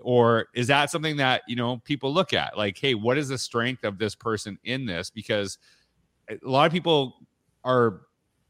[0.00, 2.56] or is that something that, you know, people look at?
[2.56, 5.10] Like, hey, what is the strength of this person in this?
[5.10, 5.58] Because
[6.30, 7.26] a lot of people
[7.64, 8.02] are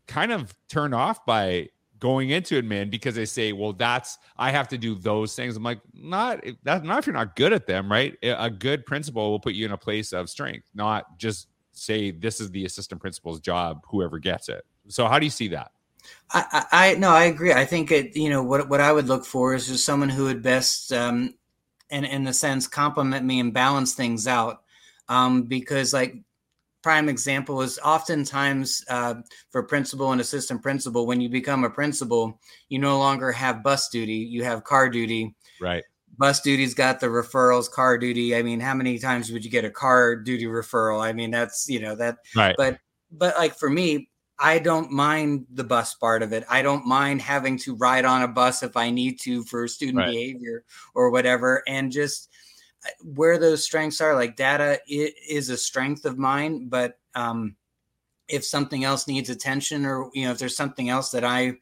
[0.07, 4.67] kind of turned off by going into admin because they say, well, that's I have
[4.69, 5.57] to do those things.
[5.57, 8.17] I'm like, not that not if you're not good at them, right?
[8.23, 12.41] A good principal will put you in a place of strength, not just say this
[12.41, 14.65] is the assistant principal's job, whoever gets it.
[14.89, 15.71] So how do you see that?
[16.31, 17.53] I, I no, I agree.
[17.53, 18.17] I think it.
[18.17, 21.35] You know what what I would look for is just someone who would best, um,
[21.91, 24.63] in in the sense, complement me and balance things out.
[25.09, 26.17] Um, because like
[26.83, 29.15] prime example is oftentimes uh,
[29.51, 33.89] for principal and assistant principal when you become a principal you no longer have bus
[33.89, 35.85] duty you have car duty right
[36.19, 39.65] bus duty's got the referrals car duty i mean how many times would you get
[39.65, 42.79] a car duty referral i mean that's you know that right but
[43.13, 44.09] but like for me
[44.43, 48.23] i don't mind the bus part of it i don't mind having to ride on
[48.23, 50.11] a bus if i need to for student right.
[50.11, 52.29] behavior or whatever and just
[53.03, 57.57] where those strengths are like data is a strength of mine but um,
[58.29, 61.53] if something else needs attention or you know if there's something else that i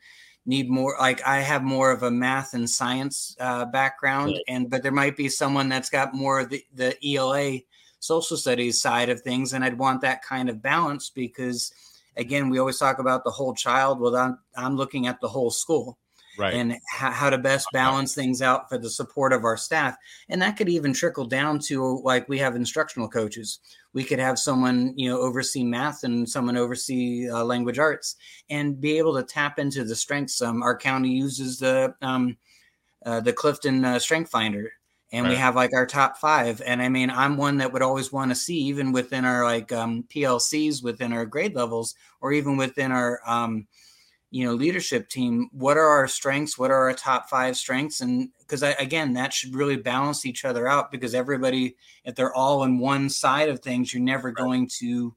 [0.47, 4.55] need more like i have more of a math and science uh, background yeah.
[4.55, 7.59] and but there might be someone that's got more of the, the ela
[7.99, 11.73] social studies side of things and i'd want that kind of balance because
[12.16, 15.51] again we always talk about the whole child well i'm, I'm looking at the whole
[15.51, 15.99] school
[16.40, 16.55] right.
[16.55, 19.96] and ha- how to best balance things out for the support of our staff.
[20.29, 23.61] And that could even trickle down to like we have instructional coaches.
[23.92, 28.16] We could have someone, you know, oversee math and someone oversee uh, language arts
[28.49, 30.40] and be able to tap into the strengths.
[30.40, 32.37] Um, our county uses the, um,
[33.05, 34.73] uh, the Clifton uh, Strength Finder
[35.12, 35.31] and right.
[35.31, 38.31] we have like our top five and i mean i'm one that would always want
[38.31, 42.92] to see even within our like um, plcs within our grade levels or even within
[42.92, 43.66] our um,
[44.31, 48.31] you know leadership team what are our strengths what are our top five strengths and
[48.38, 52.62] because I, again that should really balance each other out because everybody if they're all
[52.62, 54.37] in one side of things you're never right.
[54.37, 55.14] going to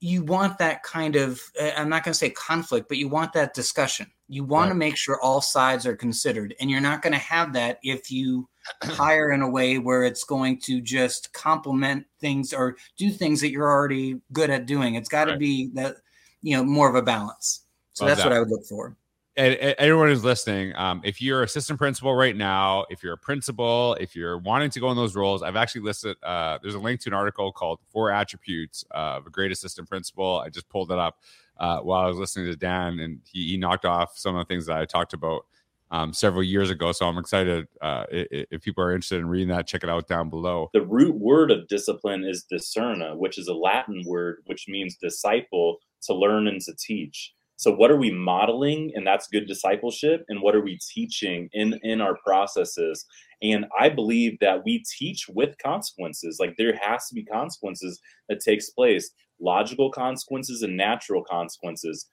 [0.00, 3.32] you want that kind of eh, i'm not going to say conflict but you want
[3.32, 4.68] that discussion you want right.
[4.70, 8.10] to make sure all sides are considered and you're not going to have that if
[8.10, 8.48] you
[8.84, 13.50] hire in a way where it's going to just complement things or do things that
[13.50, 15.40] you're already good at doing it's got to right.
[15.40, 15.96] be that
[16.42, 18.96] you know more of a balance so that's what I would look for.
[19.34, 23.18] And, and everyone who's listening, um, if you're assistant principal right now, if you're a
[23.18, 26.18] principal, if you're wanting to go in those roles, I've actually listed.
[26.22, 30.40] Uh, there's a link to an article called Four Attributes of a Great Assistant Principal."
[30.40, 31.18] I just pulled it up
[31.58, 34.52] uh, while I was listening to Dan, and he, he, knocked off some of the
[34.52, 35.46] things that I talked about
[35.90, 36.92] um, several years ago.
[36.92, 37.68] So I'm excited.
[37.80, 40.68] Uh, if people are interested in reading that, check it out down below.
[40.72, 45.78] The root word of discipline is discerna, which is a Latin word which means disciple,
[46.02, 47.32] to learn and to teach.
[47.62, 48.90] So what are we modeling?
[48.96, 50.24] And that's good discipleship.
[50.28, 53.06] And what are we teaching in, in our processes?
[53.40, 56.38] And I believe that we teach with consequences.
[56.40, 62.08] Like there has to be consequences that takes place, logical consequences and natural consequences.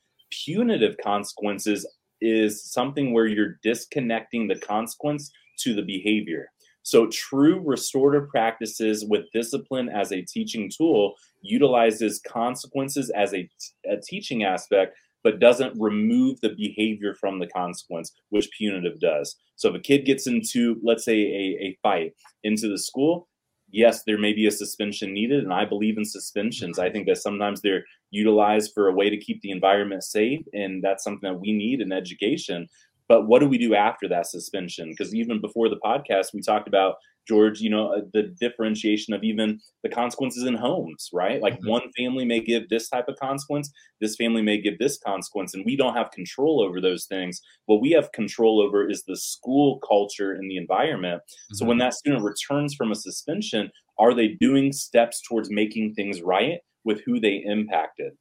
[0.45, 1.83] Punitive consequences
[2.21, 5.31] is something where you're disconnecting the consequence
[5.61, 6.51] to the behavior.
[6.83, 13.49] So, true restorative practices with discipline as a teaching tool utilizes consequences as a,
[13.85, 19.35] a teaching aspect but doesn't remove the behavior from the consequence, which punitive does.
[19.55, 23.27] So if a kid gets into, let's say, a, a fight into the school,
[23.71, 26.79] yes, there may be a suspension needed, and I believe in suspensions.
[26.79, 30.83] I think that sometimes they're utilized for a way to keep the environment safe, and
[30.83, 32.67] that's something that we need in education.
[33.07, 34.89] But what do we do after that suspension?
[34.89, 36.95] Because even before the podcast, we talked about
[37.29, 41.41] George, you know, uh, the differentiation of even the consequences in homes, right?
[41.41, 41.69] Like mm-hmm.
[41.69, 45.63] one family may give this type of consequence, this family may give this consequence, and
[45.63, 47.39] we don't have control over those things.
[47.67, 51.21] What we have control over is the school culture and the environment.
[51.21, 51.55] Mm-hmm.
[51.55, 51.85] So when mm-hmm.
[51.85, 57.01] that student returns from a suspension, are they doing steps towards making things right with
[57.05, 58.13] who they impacted?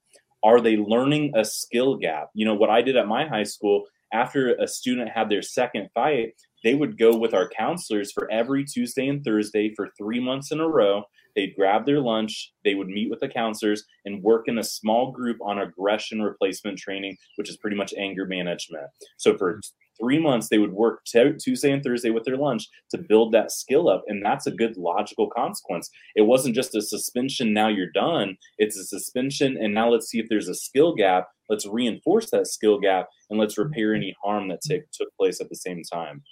[0.45, 2.29] Are they learning a skill gap?
[2.35, 5.89] You know, what I did at my high school after a student had their second
[5.95, 10.51] fight, they would go with our counselors for every Tuesday and Thursday for three months
[10.51, 11.05] in a row.
[11.37, 15.13] They'd grab their lunch, they would meet with the counselors and work in a small
[15.13, 18.87] group on aggression replacement training, which is pretty much anger management.
[19.19, 20.05] So for mm-hmm.
[20.05, 23.53] three months, they would work t- Tuesday and Thursday with their lunch to build that
[23.53, 24.03] skill up.
[24.09, 25.89] And that's a good logical consequence.
[26.17, 28.37] It wasn't just a suspension, now you're done.
[28.59, 31.29] It's a suspension, and now let's see if there's a skill gap.
[31.49, 34.03] Let's reinforce that skill gap and let's repair mm-hmm.
[34.03, 36.25] any harm that t- took place at the same time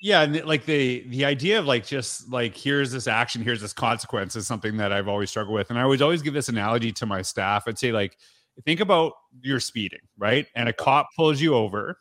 [0.00, 3.72] yeah and like the the idea of like just like here's this action here's this
[3.72, 6.92] consequence is something that i've always struggled with and i would always give this analogy
[6.92, 7.64] to my staff.
[7.66, 8.16] I'd say like
[8.64, 10.46] think about your speeding right?
[10.54, 11.98] And a cop pulls you over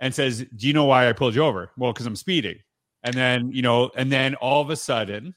[0.00, 1.70] and says do you know why i pulled you over?
[1.76, 2.58] Well because i'm speeding.
[3.02, 5.34] And then you know and then all of a sudden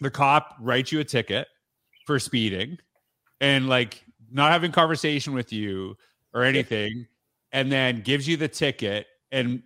[0.00, 1.48] the cop writes you a ticket
[2.06, 2.78] for speeding
[3.40, 5.96] and like not having conversation with you
[6.34, 7.06] or anything
[7.52, 9.62] and then gives you the ticket and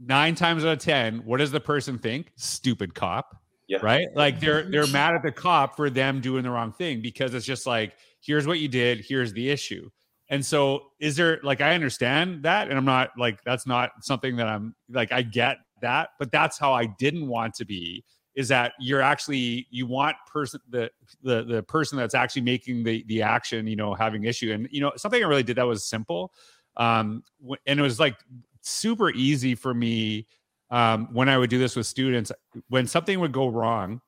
[0.00, 2.32] nine times out of ten, what does the person think?
[2.36, 3.36] Stupid cop.
[3.68, 3.78] Yeah.
[3.82, 4.06] Right?
[4.14, 7.46] Like they're they're mad at the cop for them doing the wrong thing because it's
[7.46, 9.90] just like, here's what you did, here's the issue.
[10.28, 14.36] And so is there like I understand that and I'm not like that's not something
[14.36, 18.04] that I'm like I get that, but that's how I didn't want to be
[18.34, 20.90] is that you're actually you want person the
[21.22, 24.52] the the person that's actually making the the action, you know, having issue.
[24.52, 26.32] And you know, something I really did that was simple
[26.76, 27.22] um
[27.66, 28.16] and it was like
[28.64, 30.26] super easy for me
[30.70, 32.32] um, when I would do this with students.
[32.68, 34.00] When something would go wrong,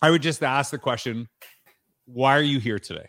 [0.00, 1.28] I would just ask the question,
[2.06, 3.08] Why are you here today?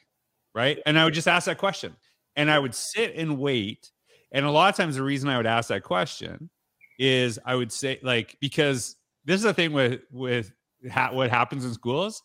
[0.53, 0.79] Right.
[0.85, 1.95] And I would just ask that question
[2.35, 3.91] and I would sit and wait.
[4.31, 6.49] And a lot of times, the reason I would ask that question
[6.97, 10.51] is I would say, like, because this is the thing with, with
[10.91, 12.21] ha- what happens in schools.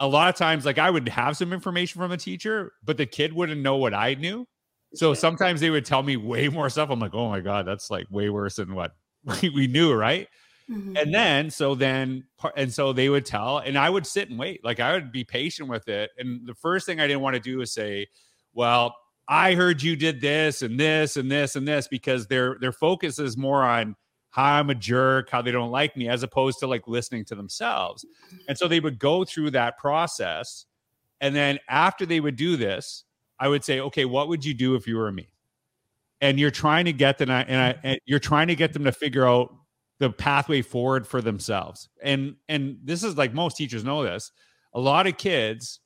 [0.00, 3.06] A lot of times, like, I would have some information from a teacher, but the
[3.06, 4.46] kid wouldn't know what I knew.
[4.94, 6.90] So sometimes they would tell me way more stuff.
[6.90, 8.94] I'm like, oh my God, that's like way worse than what
[9.42, 10.28] we knew, right?
[10.70, 10.96] Mm-hmm.
[10.96, 12.24] And then, so then,
[12.56, 14.64] and so they would tell, and I would sit and wait.
[14.64, 16.10] Like I would be patient with it.
[16.16, 18.06] And the first thing I didn't want to do is say,
[18.54, 18.96] well,
[19.28, 23.18] I heard you did this and this and this and this because their their focus
[23.18, 23.96] is more on
[24.30, 27.34] how I'm a jerk, how they don't like me, as opposed to like listening to
[27.34, 28.04] themselves.
[28.48, 30.66] And so they would go through that process.
[31.20, 33.04] And then after they would do this,
[33.44, 35.28] I would say, okay, what would you do if you were me?
[36.22, 38.92] And you're trying to get them, and, I, and you're trying to get them to
[38.92, 39.54] figure out
[39.98, 41.90] the pathway forward for themselves.
[42.02, 44.32] And and this is like most teachers know this.
[44.72, 45.80] A lot of kids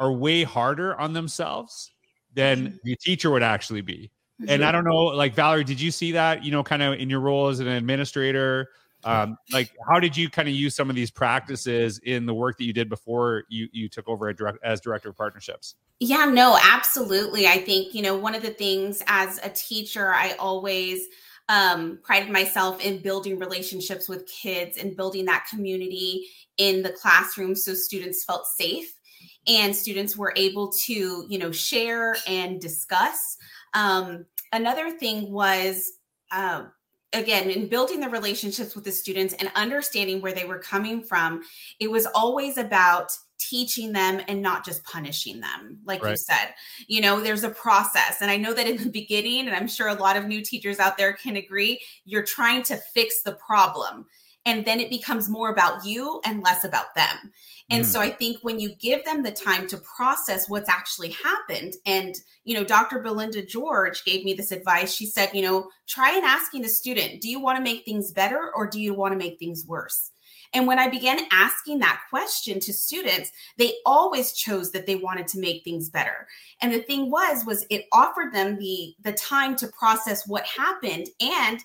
[0.00, 1.92] are way harder on themselves
[2.34, 2.76] than mm-hmm.
[2.82, 4.10] the teacher would actually be.
[4.48, 6.42] And I don't know, like Valerie, did you see that?
[6.42, 8.70] You know, kind of in your role as an administrator,
[9.04, 12.58] um, like how did you kind of use some of these practices in the work
[12.58, 15.76] that you did before you you took over direct, as director of partnerships?
[16.00, 17.46] Yeah, no, absolutely.
[17.46, 21.06] I think, you know, one of the things as a teacher, I always
[21.48, 27.54] um, prided myself in building relationships with kids and building that community in the classroom
[27.54, 28.94] so students felt safe
[29.46, 33.36] and students were able to, you know, share and discuss.
[33.74, 35.92] Um, another thing was,
[36.32, 36.64] uh,
[37.14, 41.42] again in building the relationships with the students and understanding where they were coming from
[41.80, 46.10] it was always about teaching them and not just punishing them like right.
[46.10, 46.54] you said
[46.86, 49.88] you know there's a process and i know that in the beginning and i'm sure
[49.88, 54.06] a lot of new teachers out there can agree you're trying to fix the problem
[54.46, 57.32] and then it becomes more about you and less about them
[57.70, 57.86] and mm.
[57.86, 62.16] so i think when you give them the time to process what's actually happened and
[62.44, 66.24] you know dr belinda george gave me this advice she said you know try and
[66.24, 69.18] asking a student do you want to make things better or do you want to
[69.18, 70.10] make things worse
[70.54, 75.26] and when I began asking that question to students, they always chose that they wanted
[75.28, 76.28] to make things better.
[76.62, 81.08] And the thing was was it offered them the the time to process what happened
[81.20, 81.58] and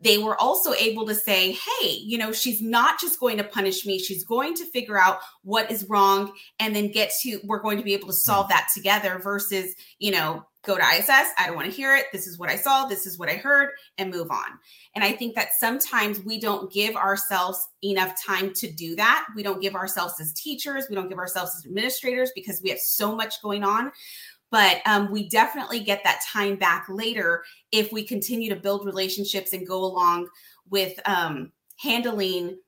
[0.00, 3.84] they were also able to say, hey, you know, she's not just going to punish
[3.84, 3.98] me.
[3.98, 7.84] She's going to figure out what is wrong and then get to, we're going to
[7.84, 11.30] be able to solve that together versus, you know, go to ISS.
[11.38, 12.06] I don't want to hear it.
[12.12, 12.86] This is what I saw.
[12.86, 14.58] This is what I heard, and move on.
[14.94, 19.26] And I think that sometimes we don't give ourselves enough time to do that.
[19.34, 22.78] We don't give ourselves as teachers, we don't give ourselves as administrators because we have
[22.78, 23.90] so much going on.
[24.50, 29.52] But um, we definitely get that time back later if we continue to build relationships
[29.52, 30.28] and go along
[30.68, 32.58] with um, handling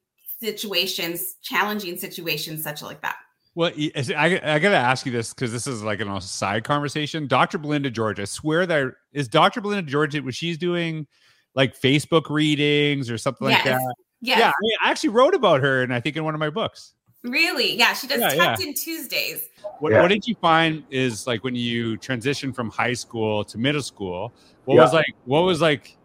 [0.41, 3.17] situations, challenging situations, such like that.
[3.55, 7.27] Well, I, I got to ask you this because this is like an side conversation.
[7.27, 7.59] Dr.
[7.59, 9.61] Belinda George, I swear that is Dr.
[9.61, 11.07] Belinda George, what she's doing
[11.55, 13.59] like Facebook readings or something yes.
[13.59, 13.95] like that?
[14.23, 14.39] Yes.
[14.39, 14.49] Yeah.
[14.49, 16.95] I, mean, I, actually wrote about her and I think in one of my books.
[17.25, 17.77] Really?
[17.77, 17.93] Yeah.
[17.93, 18.67] She does yeah, tucked yeah.
[18.67, 19.49] in Tuesdays.
[19.79, 20.03] What, yeah.
[20.03, 24.33] what did you find is like when you transition from high school to middle school,
[24.65, 25.97] what was like, what was like,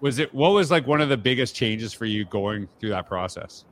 [0.00, 3.06] was it, what was like one of the biggest changes for you going through that
[3.06, 3.64] process?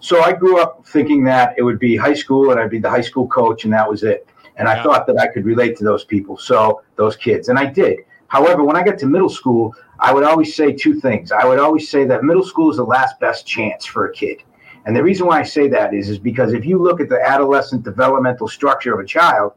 [0.00, 2.90] So I grew up thinking that it would be high school and I'd be the
[2.90, 4.28] high school coach and that was it.
[4.56, 7.64] And I thought that I could relate to those people, so those kids, and I
[7.64, 8.00] did.
[8.26, 11.32] However, when I got to middle school, I would always say two things.
[11.32, 14.42] I would always say that middle school is the last best chance for a kid.
[14.86, 17.20] And the reason why I say that is, is because if you look at the
[17.20, 19.52] adolescent developmental structure of a child,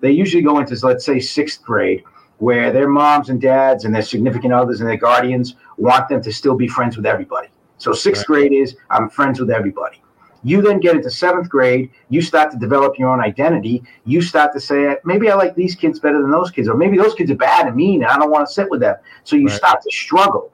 [0.00, 2.02] they usually go into, let's say, sixth grade,
[2.38, 6.32] where their moms and dads and their significant others and their guardians want them to
[6.32, 7.48] still be friends with everybody.
[7.78, 8.50] So sixth right.
[8.50, 10.02] grade is I'm friends with everybody.
[10.42, 13.82] You then get into seventh grade, you start to develop your own identity.
[14.04, 16.98] You start to say, maybe I like these kids better than those kids, or maybe
[16.98, 18.96] those kids are bad and mean and I don't want to sit with them.
[19.24, 19.56] So you right.
[19.56, 20.52] start to struggle.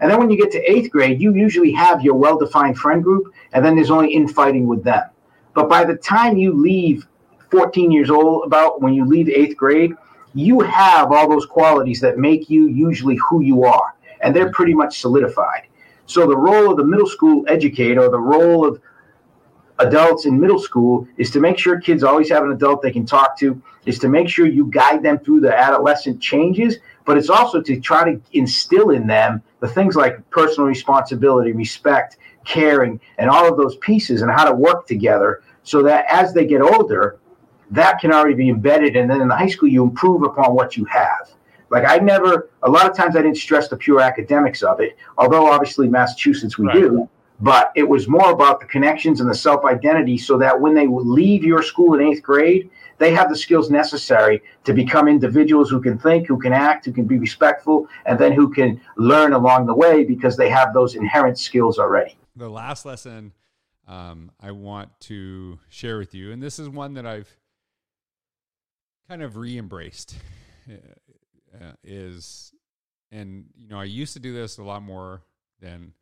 [0.00, 3.02] And then when you get to eighth grade, you usually have your well defined friend
[3.02, 5.04] group, and then there's only infighting with them.
[5.54, 7.06] But by the time you leave
[7.50, 9.92] 14 years old, about when you leave eighth grade,
[10.34, 14.74] you have all those qualities that make you usually who you are, and they're pretty
[14.74, 15.62] much solidified.
[16.06, 18.80] So the role of the middle school educator, the role of
[19.78, 23.06] adults in middle school is to make sure kids always have an adult they can
[23.06, 27.30] talk to, is to make sure you guide them through the adolescent changes, but it's
[27.30, 33.28] also to try to instill in them the things like personal responsibility, respect, caring, and
[33.28, 37.18] all of those pieces and how to work together so that as they get older,
[37.70, 38.96] that can already be embedded.
[38.96, 41.32] And then in the high school, you improve upon what you have.
[41.70, 44.96] Like I never, a lot of times I didn't stress the pure academics of it,
[45.18, 46.74] although obviously Massachusetts we right.
[46.74, 47.08] do
[47.40, 50.86] but it was more about the connections and the self identity so that when they
[50.86, 55.80] leave your school in eighth grade, they have the skills necessary to become individuals who
[55.80, 59.66] can think, who can act, who can be respectful, and then who can learn along
[59.66, 62.16] the way because they have those inherent skills already.
[62.36, 63.32] The last lesson
[63.86, 67.34] um, I want to share with you, and this is one that I've
[69.08, 70.16] kind of re embraced,
[70.70, 72.52] uh, is,
[73.10, 75.22] and you know, I used to do this a lot more
[75.60, 75.94] than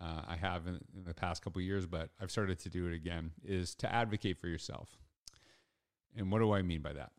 [0.00, 2.86] uh, I have in, in, the past couple of years, but I've started to do
[2.86, 4.88] it again, is to advocate for yourself.
[6.16, 7.12] And what do I mean by that?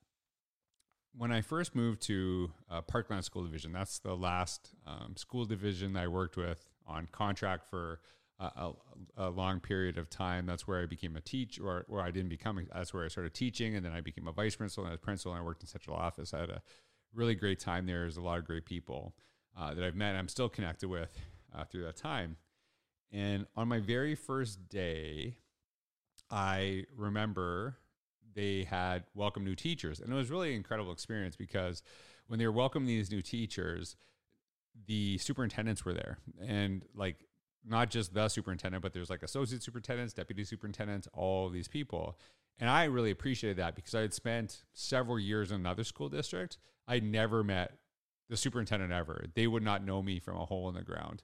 [1.16, 5.96] When I first moved to uh, Parkland School Division, that's the last um, school division
[5.96, 8.00] I worked with on contract for
[8.40, 8.72] a,
[9.16, 10.46] a, long period of time.
[10.46, 13.34] That's where I became a teacher, or, or I didn't become, that's where I started
[13.34, 13.76] teaching.
[13.76, 15.96] And then I became a vice principal and a principal, and I worked in central
[15.96, 16.34] office.
[16.34, 16.62] I had a
[17.14, 18.00] really great time there.
[18.00, 19.14] There's a lot of great people
[19.58, 21.12] uh, that I've met and I'm still connected with
[21.56, 22.38] uh, through that time.
[23.12, 25.38] And on my very first day,
[26.32, 27.78] I remember
[28.36, 30.00] they had welcome new teachers.
[30.00, 31.84] And it was really an incredible experience because
[32.28, 33.96] when they were welcoming these new teachers,
[34.88, 36.18] the superintendents were there.
[36.46, 37.26] And like
[37.66, 42.18] not just the superintendent, but there's like associate superintendents, deputy superintendents, all these people.
[42.60, 46.58] And I really appreciated that because I had spent several years in another school district.
[46.88, 47.78] I never met
[48.30, 49.26] the superintendent ever.
[49.36, 51.24] They would not know me from a hole in the ground.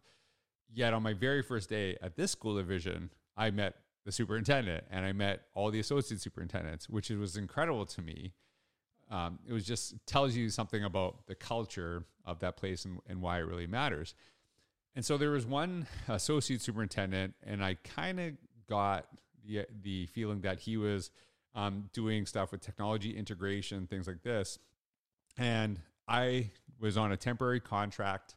[0.72, 3.76] Yet on my very first day at this school division, I met
[4.06, 8.34] the superintendent and I met all the associate superintendents, which was incredible to me.
[9.12, 13.22] Um, it was just tells you something about the culture of that place and, and
[13.22, 14.14] why it really matters.
[14.96, 18.34] And so there was one associate superintendent, and I kind of
[18.68, 19.08] got
[19.46, 21.12] the the feeling that he was
[21.56, 24.60] um, doing stuff with technology integration, things like this.
[25.38, 28.36] And I was on a temporary contract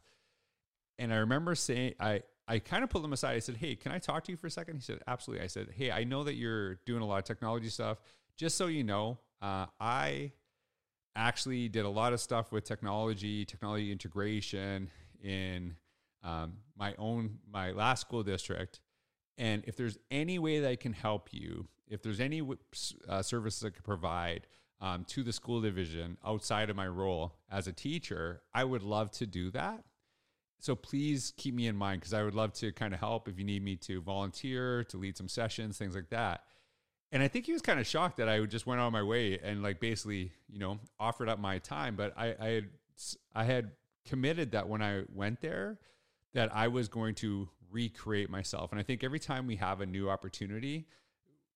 [0.99, 2.23] and I remember saying, I,
[2.53, 3.35] I kind of pulled him aside.
[3.35, 4.77] I said, Hey, can I talk to you for a second?
[4.77, 5.43] He said, Absolutely.
[5.43, 7.99] I said, Hey, I know that you're doing a lot of technology stuff.
[8.37, 10.33] Just so you know, uh, I
[11.17, 14.91] actually did a lot of stuff with technology, technology integration
[15.23, 15.77] in
[16.23, 18.81] um, my own, my last school district.
[19.39, 22.43] And if there's any way that I can help you, if there's any
[23.09, 24.47] uh, services I could provide
[24.79, 29.11] um, to the school division outside of my role as a teacher, I would love
[29.13, 29.85] to do that
[30.63, 33.37] so please keep me in mind because I would love to kind of help if
[33.37, 36.45] you need me to volunteer, to lead some sessions, things like that.
[37.11, 39.03] And I think he was kind of shocked that I would just went on my
[39.03, 41.97] way and like basically, you know, offered up my time.
[41.97, 42.69] But I, I had
[43.35, 43.73] I had
[44.07, 45.81] committed that when I went there,
[46.33, 48.71] that I was going to recreate myself.
[48.71, 50.87] And I think every time we have a new opportunity,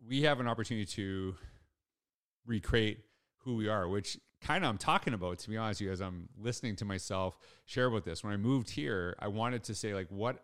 [0.04, 1.36] we have an opportunity to
[2.44, 3.04] recreate
[3.44, 6.00] who we are, which kind of I'm talking about, to be honest with you, as
[6.00, 8.22] I'm listening to myself share about this.
[8.22, 10.42] When I moved here, I wanted to say, like, what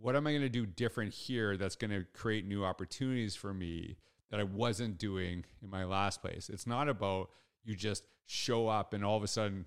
[0.00, 3.52] what am I going to do different here that's going to create new opportunities for
[3.52, 3.96] me
[4.30, 6.48] that I wasn't doing in my last place?
[6.48, 7.30] It's not about
[7.64, 9.64] you just show up and all of a sudden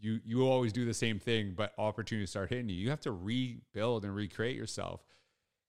[0.00, 2.76] you you always do the same thing, but opportunities start hitting you.
[2.76, 5.04] You have to rebuild and recreate yourself.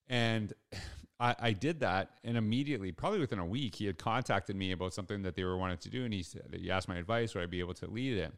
[0.08, 0.52] And
[1.20, 4.94] I, I did that, and immediately, probably within a week, he had contacted me about
[4.94, 7.42] something that they were wanting to do, and he said he asked my advice, would
[7.42, 8.32] I be able to lead it?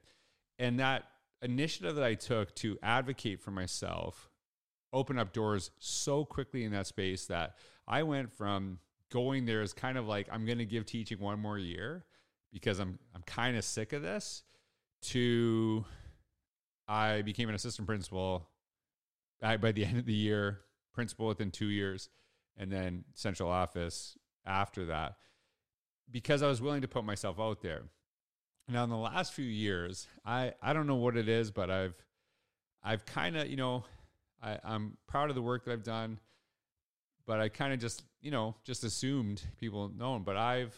[0.59, 1.05] And that
[1.41, 4.29] initiative that I took to advocate for myself
[4.93, 7.57] opened up doors so quickly in that space that
[7.87, 8.79] I went from
[9.11, 12.05] going there as kind of like I'm going to give teaching one more year
[12.53, 14.43] because I'm I'm kind of sick of this
[15.03, 15.85] to
[16.87, 18.49] I became an assistant principal
[19.41, 20.61] by, by the end of the year,
[20.95, 22.09] principal within two years,
[22.57, 25.17] and then central office after that
[26.11, 27.83] because I was willing to put myself out there.
[28.69, 31.95] Now in the last few years, I, I don't know what it is, but I've
[32.85, 33.85] I've kind of, you know,
[34.43, 36.19] I, I'm proud of the work that I've done,
[37.27, 40.25] but I kind of just, you know, just assumed people known.
[40.25, 40.75] But I've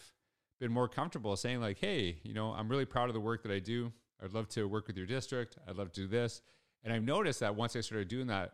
[0.59, 3.51] been more comfortable saying like, hey, you know, I'm really proud of the work that
[3.51, 3.91] I do.
[4.23, 5.57] I'd love to work with your district.
[5.67, 6.41] I'd love to do this.
[6.83, 8.53] And I've noticed that once I started doing that,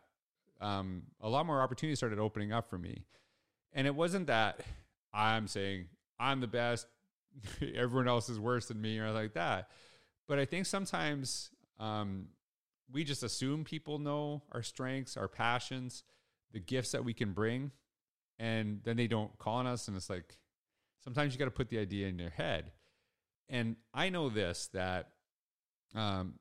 [0.62, 3.03] um, a lot more opportunities started opening up for me.
[3.74, 4.62] And it wasn't that
[5.14, 5.86] I'm saying
[6.20, 6.88] I'm the best,
[7.76, 9.70] everyone else is worse than me, or like that.
[10.28, 11.49] But I think sometimes
[11.80, 12.28] um,
[12.91, 16.03] we just assume people know our strengths, our passions,
[16.53, 17.72] the gifts that we can bring,
[18.39, 19.88] and then they don't call on us.
[19.88, 20.38] And it's like
[21.03, 22.72] sometimes you got to put the idea in their head.
[23.49, 25.09] And I know this that
[25.95, 26.36] um,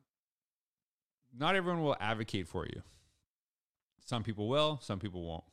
[1.37, 2.83] not everyone will advocate for you.
[4.11, 5.45] Some people will, some people won't.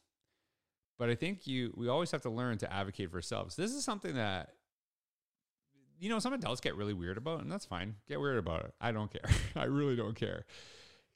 [0.98, 3.56] But I think you we always have to learn to advocate for ourselves.
[3.56, 4.50] This is something that
[6.00, 7.94] you know some adults get really weird about, and that's fine.
[8.08, 8.74] Get weird about it.
[8.82, 9.30] I don't care.
[9.56, 10.46] I really don't care.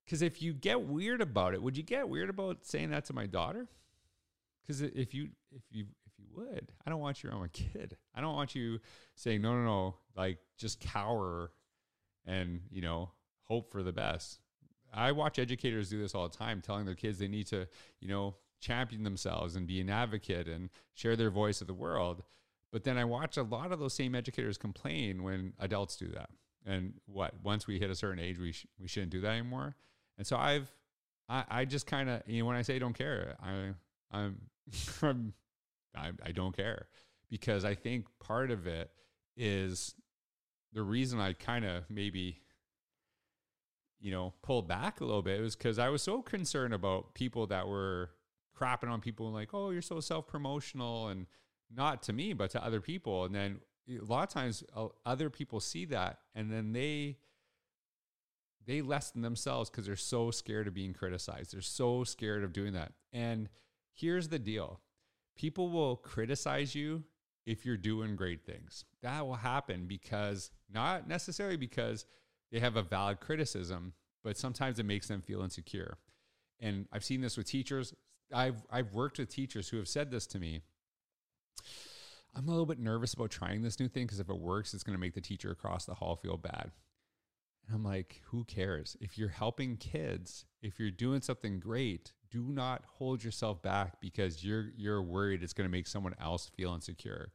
[0.06, 3.14] Because if you get weird about it, would you get weird about saying that to
[3.14, 3.68] my daughter?
[4.62, 7.98] Because if you if you if you would, I don't want you around my kid.
[8.14, 8.78] I don't want you
[9.16, 11.52] saying no, no, no, like just cower
[12.24, 13.10] and you know
[13.46, 14.42] hope for the best.
[14.94, 17.68] I watch educators do this all the time, telling their kids they need to
[18.00, 22.24] you know champion themselves and be an advocate and share their voice of the world.
[22.72, 26.30] But then I watch a lot of those same educators complain when adults do that.
[26.66, 29.76] And what once we hit a certain age, we sh- we shouldn't do that anymore.
[30.18, 30.72] And so I've
[31.28, 33.74] I, I just kind of you know when I say don't care, I
[34.12, 34.42] I'm,
[35.02, 35.34] I'm
[35.96, 36.88] I, I don't care
[37.30, 38.92] because I think part of it
[39.36, 39.96] is
[40.74, 42.42] the reason I kind of maybe
[44.02, 47.47] you know pulled back a little bit was because I was so concerned about people
[47.47, 48.10] that were
[48.58, 51.28] crapping on people like oh you're so self promotional and
[51.74, 53.26] not to me but to other people.
[53.26, 57.18] And then a lot of times uh, other people see that and then they
[58.66, 61.54] they lessen themselves because they're so scared of being criticized.
[61.54, 62.93] They're so scared of doing that.
[63.12, 63.49] And
[63.93, 64.80] here's the deal.
[65.36, 67.04] People will criticize you
[67.45, 68.86] if you're doing great things.
[69.02, 72.06] That will happen because not necessarily because
[72.52, 73.93] they have a valid criticism,
[74.24, 75.97] but sometimes it makes them feel insecure.
[76.60, 77.93] And I've seen this with teachers.
[78.34, 80.62] I've I've worked with teachers who have said this to me.
[82.36, 84.84] I'm a little bit nervous about trying this new thing because if it works, it's
[84.84, 86.72] going to make the teacher across the hall feel bad.
[87.68, 88.95] And I'm like, who cares?
[89.02, 94.43] If you're helping kids, if you're doing something great, do not hold yourself back because
[94.43, 97.32] you're you're worried it's going to make someone else feel insecure.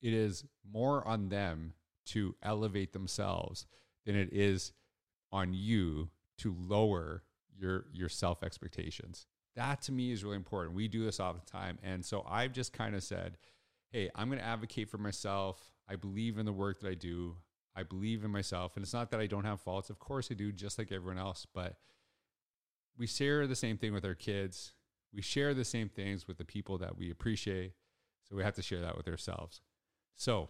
[0.00, 1.74] It is more on them
[2.06, 3.66] to elevate themselves
[4.06, 4.72] than it is
[5.32, 7.22] on you to lower
[7.58, 9.26] your your self expectations.
[9.56, 10.74] That to me is really important.
[10.74, 11.78] We do this all the time.
[11.82, 13.38] And so I've just kind of said,
[13.90, 15.72] "Hey, I'm going to advocate for myself.
[15.88, 17.36] I believe in the work that I do.
[17.74, 18.76] I believe in myself.
[18.76, 19.88] And it's not that I don't have faults.
[19.88, 21.76] Of course I do, just like everyone else, but
[22.98, 24.72] we share the same thing with our kids.
[25.14, 27.74] We share the same things with the people that we appreciate.
[28.28, 29.62] So we have to share that with ourselves.
[30.16, 30.48] So